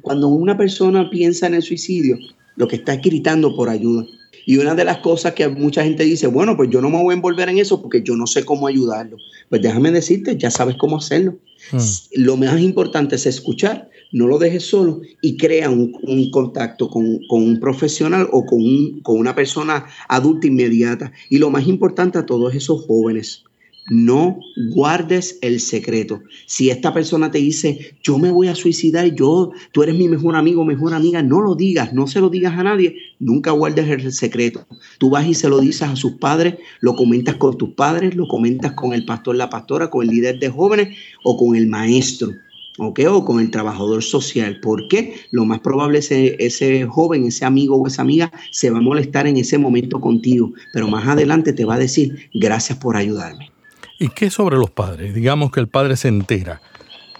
[0.02, 2.18] cuando una persona piensa en el suicidio,
[2.56, 4.06] lo que está es gritando por ayuda.
[4.44, 7.12] Y una de las cosas que mucha gente dice, bueno, pues yo no me voy
[7.12, 9.18] a envolver en eso porque yo no sé cómo ayudarlo.
[9.50, 11.36] Pues déjame decirte, ya sabes cómo hacerlo.
[11.70, 11.78] Hmm.
[12.14, 17.60] Lo más importante es escuchar, no lo dejes solo y crea un, contacto con, un
[17.60, 21.12] profesional o con, con una persona adulta inmediata.
[21.30, 23.44] Y lo más importante a todos esos jóvenes,
[23.90, 24.40] no
[24.74, 26.22] guardes el secreto.
[26.46, 30.36] Si esta persona te dice, yo me voy a suicidar, yo, tú eres mi mejor
[30.36, 34.12] amigo, mejor amiga, no lo digas, no se lo digas a nadie, nunca guardes el
[34.12, 34.66] secreto.
[34.98, 38.28] Tú vas y se lo dices a sus padres, lo comentas con tus padres, lo
[38.28, 42.32] comentas con el pastor, la pastora, con el líder de jóvenes o con el maestro.
[42.78, 43.00] ¿Ok?
[43.08, 44.60] O con el trabajador social.
[44.62, 48.78] porque Lo más probable es ese, ese joven, ese amigo o esa amiga se va
[48.78, 52.96] a molestar en ese momento contigo, pero más adelante te va a decir, gracias por
[52.96, 53.50] ayudarme.
[53.98, 55.14] ¿Y qué sobre los padres?
[55.14, 56.60] Digamos que el padre se entera.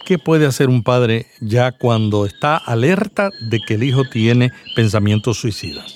[0.06, 5.38] ¿Qué puede hacer un padre ya cuando está alerta de que el hijo tiene pensamientos
[5.38, 5.94] suicidas?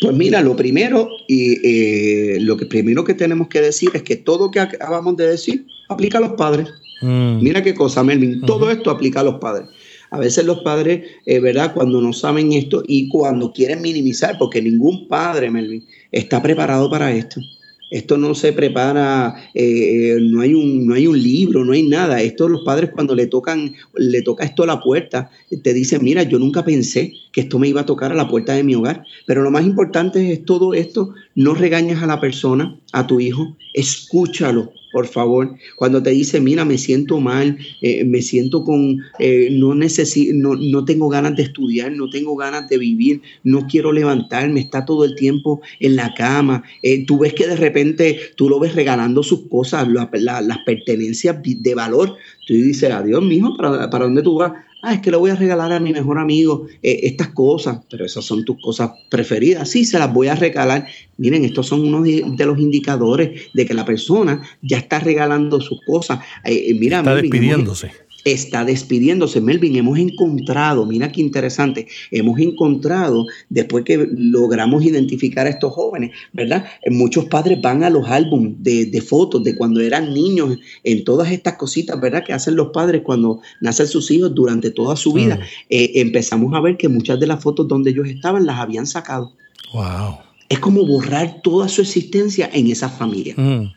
[0.00, 4.16] Pues mira, lo primero y eh, lo que primero que tenemos que decir es que
[4.16, 6.68] todo lo que acabamos de decir aplica a los padres.
[7.04, 7.42] Mm.
[7.42, 8.40] Mira qué cosa, Melvin.
[8.40, 9.68] Todo esto aplica a los padres.
[10.10, 11.74] A veces los padres, eh, ¿verdad?
[11.74, 17.12] Cuando no saben esto y cuando quieren minimizar, porque ningún padre, Melvin, está preparado para
[17.12, 17.42] esto.
[17.90, 22.22] Esto no se prepara, eh, no, hay un, no hay un libro, no hay nada.
[22.22, 25.30] Esto los padres cuando le tocan, le toca esto a la puerta,
[25.62, 28.54] te dicen, mira, yo nunca pensé que esto me iba a tocar a la puerta
[28.54, 29.04] de mi hogar.
[29.26, 33.56] Pero lo más importante es todo esto, no regañas a la persona, a tu hijo,
[33.74, 35.56] escúchalo, por favor.
[35.74, 40.54] Cuando te dice, mira, me siento mal, eh, me siento con, eh, no, necesito, no,
[40.54, 45.04] no, tengo ganas de estudiar, no tengo ganas de vivir, no quiero levantarme, está todo
[45.04, 46.62] el tiempo en la cama.
[46.84, 51.74] Eh, tú ves que de repente tú lo ves regalando sus cosas, las pertenencias de
[51.74, 52.14] valor.
[52.46, 54.52] Tú dices, adiós, mijo, ¿para, ¿para dónde tú vas?
[54.84, 58.04] Ah, es que le voy a regalar a mi mejor amigo eh, estas cosas, pero
[58.04, 60.86] esas son tus cosas preferidas, sí, se las voy a regalar.
[61.16, 65.80] Miren, estos son unos de, los indicadores de que la persona ya está regalando sus
[65.86, 66.20] cosas.
[66.44, 69.40] Eh, eh, mira, está despidiéndose está despidiéndose.
[69.40, 76.12] Melvin, hemos encontrado, mira qué interesante, hemos encontrado, después que logramos identificar a estos jóvenes,
[76.32, 76.64] ¿verdad?
[76.90, 81.54] Muchos padres van a los álbumes de, fotos de cuando eran niños, en todas estas
[81.54, 82.24] cositas, ¿verdad?
[82.24, 85.36] Que hacen los padres cuando nacen sus hijos durante toda su vida.
[85.36, 85.40] Mm.
[85.70, 89.32] Eh, empezamos a ver que muchas de las fotos donde ellos estaban las habían sacado.
[89.72, 90.18] Wow.
[90.48, 93.34] Es como borrar toda su existencia en esa familia.
[93.36, 93.72] Mm.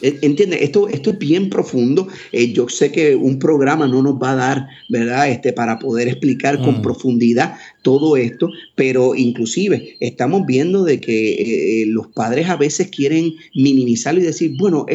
[0.00, 2.08] Eh, entiende, esto, esto es bien profundo.
[2.32, 5.28] Eh, yo sé que un programa no nos va a dar, ¿verdad?
[5.28, 6.82] Este, para poder explicar con mm.
[6.82, 13.34] profundidad todo esto, pero inclusive estamos viendo de que eh, los padres a veces quieren
[13.54, 14.86] minimizarlo y decir, bueno,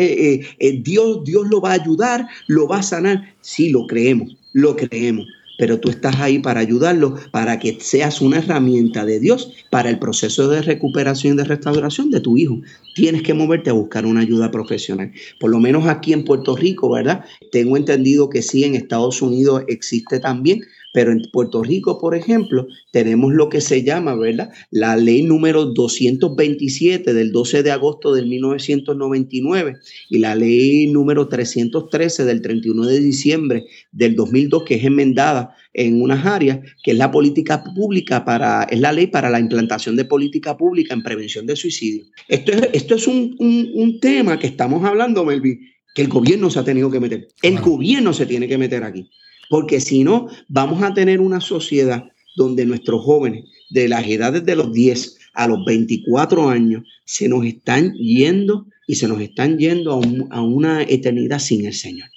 [0.83, 3.33] Dios, Dios lo va a ayudar, lo va a sanar.
[3.41, 5.27] Sí, lo creemos, lo creemos
[5.57, 9.99] pero tú estás ahí para ayudarlo, para que seas una herramienta de Dios para el
[9.99, 12.61] proceso de recuperación y de restauración de tu hijo.
[12.95, 15.11] Tienes que moverte a buscar una ayuda profesional.
[15.39, 17.25] Por lo menos aquí en Puerto Rico, ¿verdad?
[17.51, 20.61] Tengo entendido que sí, en Estados Unidos existe también,
[20.93, 24.51] Pero en Puerto Rico, por ejemplo, tenemos lo que se llama, ¿verdad?
[24.71, 29.75] La ley número 227 del 12 de agosto de 1999
[30.09, 36.01] y la ley número 313 del 31 de diciembre del 2002, que es enmendada en
[36.01, 40.05] unas áreas, que es la política pública para, es la ley para la implantación de
[40.05, 42.05] política pública en prevención de suicidio.
[42.27, 45.59] Esto es, esto es un, un tema que estamos hablando, Melvin,
[45.95, 47.27] que el gobierno se ha tenido que meter.
[47.41, 49.09] El gobierno se tiene que meter aquí.
[49.49, 54.55] Porque si no, vamos a tener una sociedad donde nuestros jóvenes de las edades de
[54.55, 59.93] los 10 a los 24 años se nos están yendo y se nos están yendo
[59.93, 62.09] a, a una eternidad sin el Señor.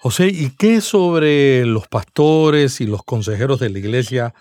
[0.00, 4.34] José, ¿y qué sobre los pastores y los consejeros de la iglesia?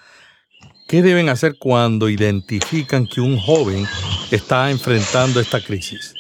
[0.88, 3.86] ¿Qué deben hacer cuando identifican que un joven
[4.32, 6.14] está enfrentando esta crisis?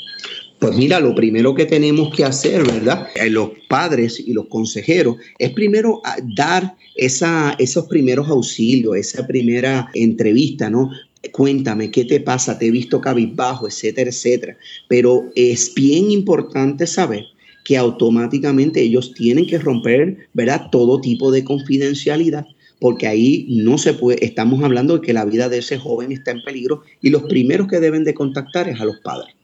[0.60, 3.07] Pues mira, lo primero que tenemos que hacer, ¿verdad?
[3.16, 9.26] Eh, los padres y los consejeros, es primero ah, dar esa, esos primeros auxilios, esa
[9.26, 10.91] primera entrevista, ¿no?
[11.32, 12.60] Cuéntame, ¿qué te pasa?
[12.60, 14.57] Te he visto cabizbajo, etcétera, etcétera.
[14.89, 17.24] Pero es bien importante saber
[17.64, 20.70] que automáticamente ellos tienen que romper, ¿verdad?
[20.72, 22.45] Todo tipo de confidencialidad
[22.82, 26.32] porque ahí no se puede, estamos hablando de que la vida de ese joven está
[26.32, 29.36] en peligro y los primeros que deben de contactar es a los padres.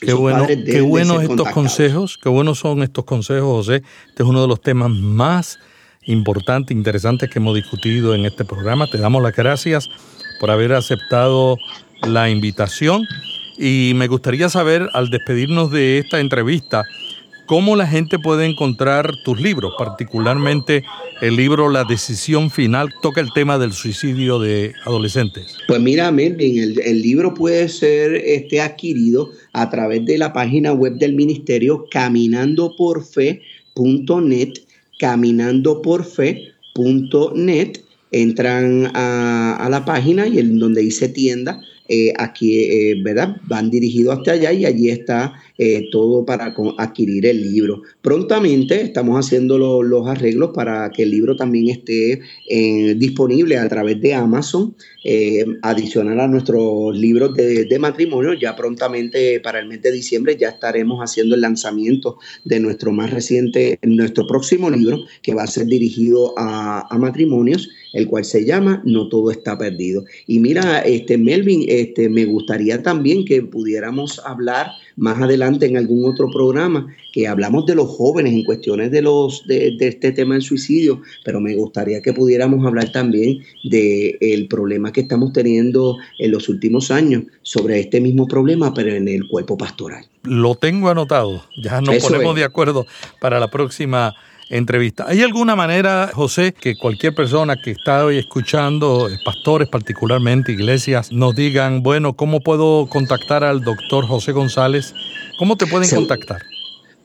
[0.00, 3.82] Qué bueno, qué buenos estos consejos, qué buenos son estos consejos, José.
[4.08, 5.58] Este es uno de los temas más
[6.04, 8.86] importantes, interesantes que hemos discutido en este programa.
[8.86, 9.88] Te damos las gracias
[10.38, 11.56] por haber aceptado
[12.02, 13.06] la invitación
[13.58, 16.84] y me gustaría saber, al despedirnos de esta entrevista,
[17.46, 19.72] ¿Cómo la gente puede encontrar tus libros?
[19.78, 20.82] Particularmente
[21.22, 25.56] el libro La decisión final toca el tema del suicidio de adolescentes.
[25.68, 30.72] Pues mira, Melvin, el, el libro puede ser este, adquirido a través de la página
[30.72, 34.52] web del ministerio caminandoporfe.net,
[34.98, 37.78] caminandoporfe.net.
[38.12, 43.36] Entran a, la página y en donde dice tienda, eh, aquí, eh, ¿verdad?
[43.44, 47.82] Van dirigidos hasta allá y allí está eh, todo para adquirir el libro.
[48.02, 52.20] Prontamente estamos haciendo los arreglos para que el libro también esté
[52.96, 54.74] disponible a través de Amazon,
[55.62, 58.34] adicional a nuestros libros de, matrimonio.
[58.34, 63.10] Ya prontamente para el mes de diciembre ya estaremos haciendo el lanzamiento de nuestro más
[63.10, 68.44] reciente, nuestro próximo libro, que va a ser dirigido a, a matrimonios, el cual se
[68.44, 70.04] llama No todo está perdido.
[70.26, 76.04] Y mira, este Melvin, este, me gustaría también que pudiéramos hablar más adelante en algún
[76.10, 80.42] otro programa que hablamos de los jóvenes en cuestiones de los de, este tema del
[80.42, 86.30] suicidio, pero me gustaría que pudiéramos hablar también del el problema que estamos teniendo en
[86.30, 90.04] los últimos años sobre este mismo problema, pero en el cuerpo pastoral.
[90.24, 92.86] Lo tengo anotado, ya nos ponemos de acuerdo
[93.20, 94.14] para la próxima
[94.48, 95.06] entrevista.
[95.08, 101.34] ¿Hay alguna manera, José, que cualquier persona que está hoy escuchando, pastores particularmente, iglesias, nos
[101.34, 104.94] digan, bueno, ¿cómo puedo contactar al doctor José González?
[105.38, 106.42] ¿Cómo te pueden contactar?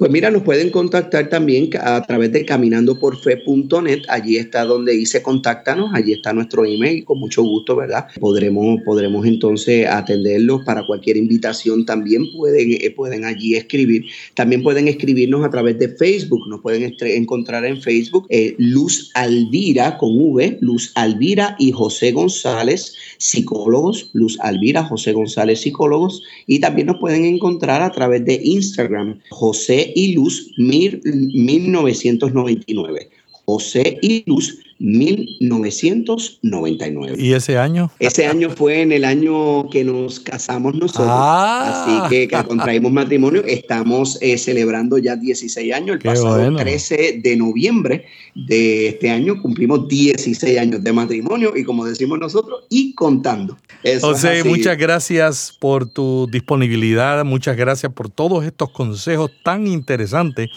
[0.01, 4.01] Pues mira, nos pueden contactar también a través de caminandoporfe.net.
[4.07, 8.07] Allí está donde dice contáctanos, allí está nuestro email, con mucho gusto, ¿verdad?
[8.19, 11.85] Podremos, podremos entonces atenderlos para cualquier invitación.
[11.85, 14.05] También pueden, eh, pueden allí escribir.
[14.33, 16.47] También pueden escribirnos a través de Facebook.
[16.49, 22.95] Nos pueden encontrar en Facebook eh, Luz Alvira con V, Luz Alvira y José González,
[23.19, 24.09] psicólogos.
[24.13, 26.23] Luz Alvira, José González, psicólogos.
[26.47, 33.09] Y también nos pueden encontrar a través de Instagram, José y Luz 1999.
[33.45, 37.15] José y Luz 1999.
[37.17, 37.91] ¿Y ese año?
[37.99, 41.07] Ese año fue en el año que nos casamos nosotros.
[41.09, 41.85] Ah.
[41.85, 43.43] Así que, contraímos matrimonio.
[43.45, 45.97] Estamos eh, celebrando ya 16 años.
[45.97, 51.85] El pasado 13 de noviembre de este año cumplimos 16 años de matrimonio y como
[51.85, 53.57] decimos nosotros, y contando.
[54.01, 57.23] José, muchas gracias por tu disponibilidad.
[57.23, 60.49] Muchas gracias por todos estos consejos tan interesantes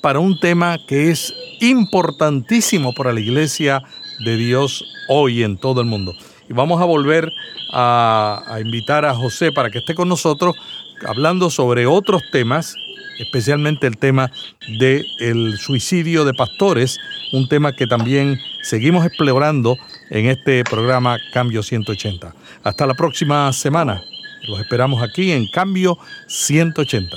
[0.00, 3.82] para un tema que es importantísimo para la iglesia
[4.24, 6.14] de Dios hoy en todo el mundo.
[6.48, 7.30] Y vamos a volver
[7.72, 10.56] a, invitar a José para que esté con nosotros
[11.06, 12.74] hablando sobre otros temas,
[13.18, 14.30] especialmente el tema
[14.78, 16.98] del suicidio de pastores,
[17.32, 19.76] un tema que también seguimos explorando
[20.10, 22.34] en este programa Cambio 180.
[22.62, 24.02] Hasta la próxima semana.
[24.48, 27.16] Los esperamos aquí en Cambio 180.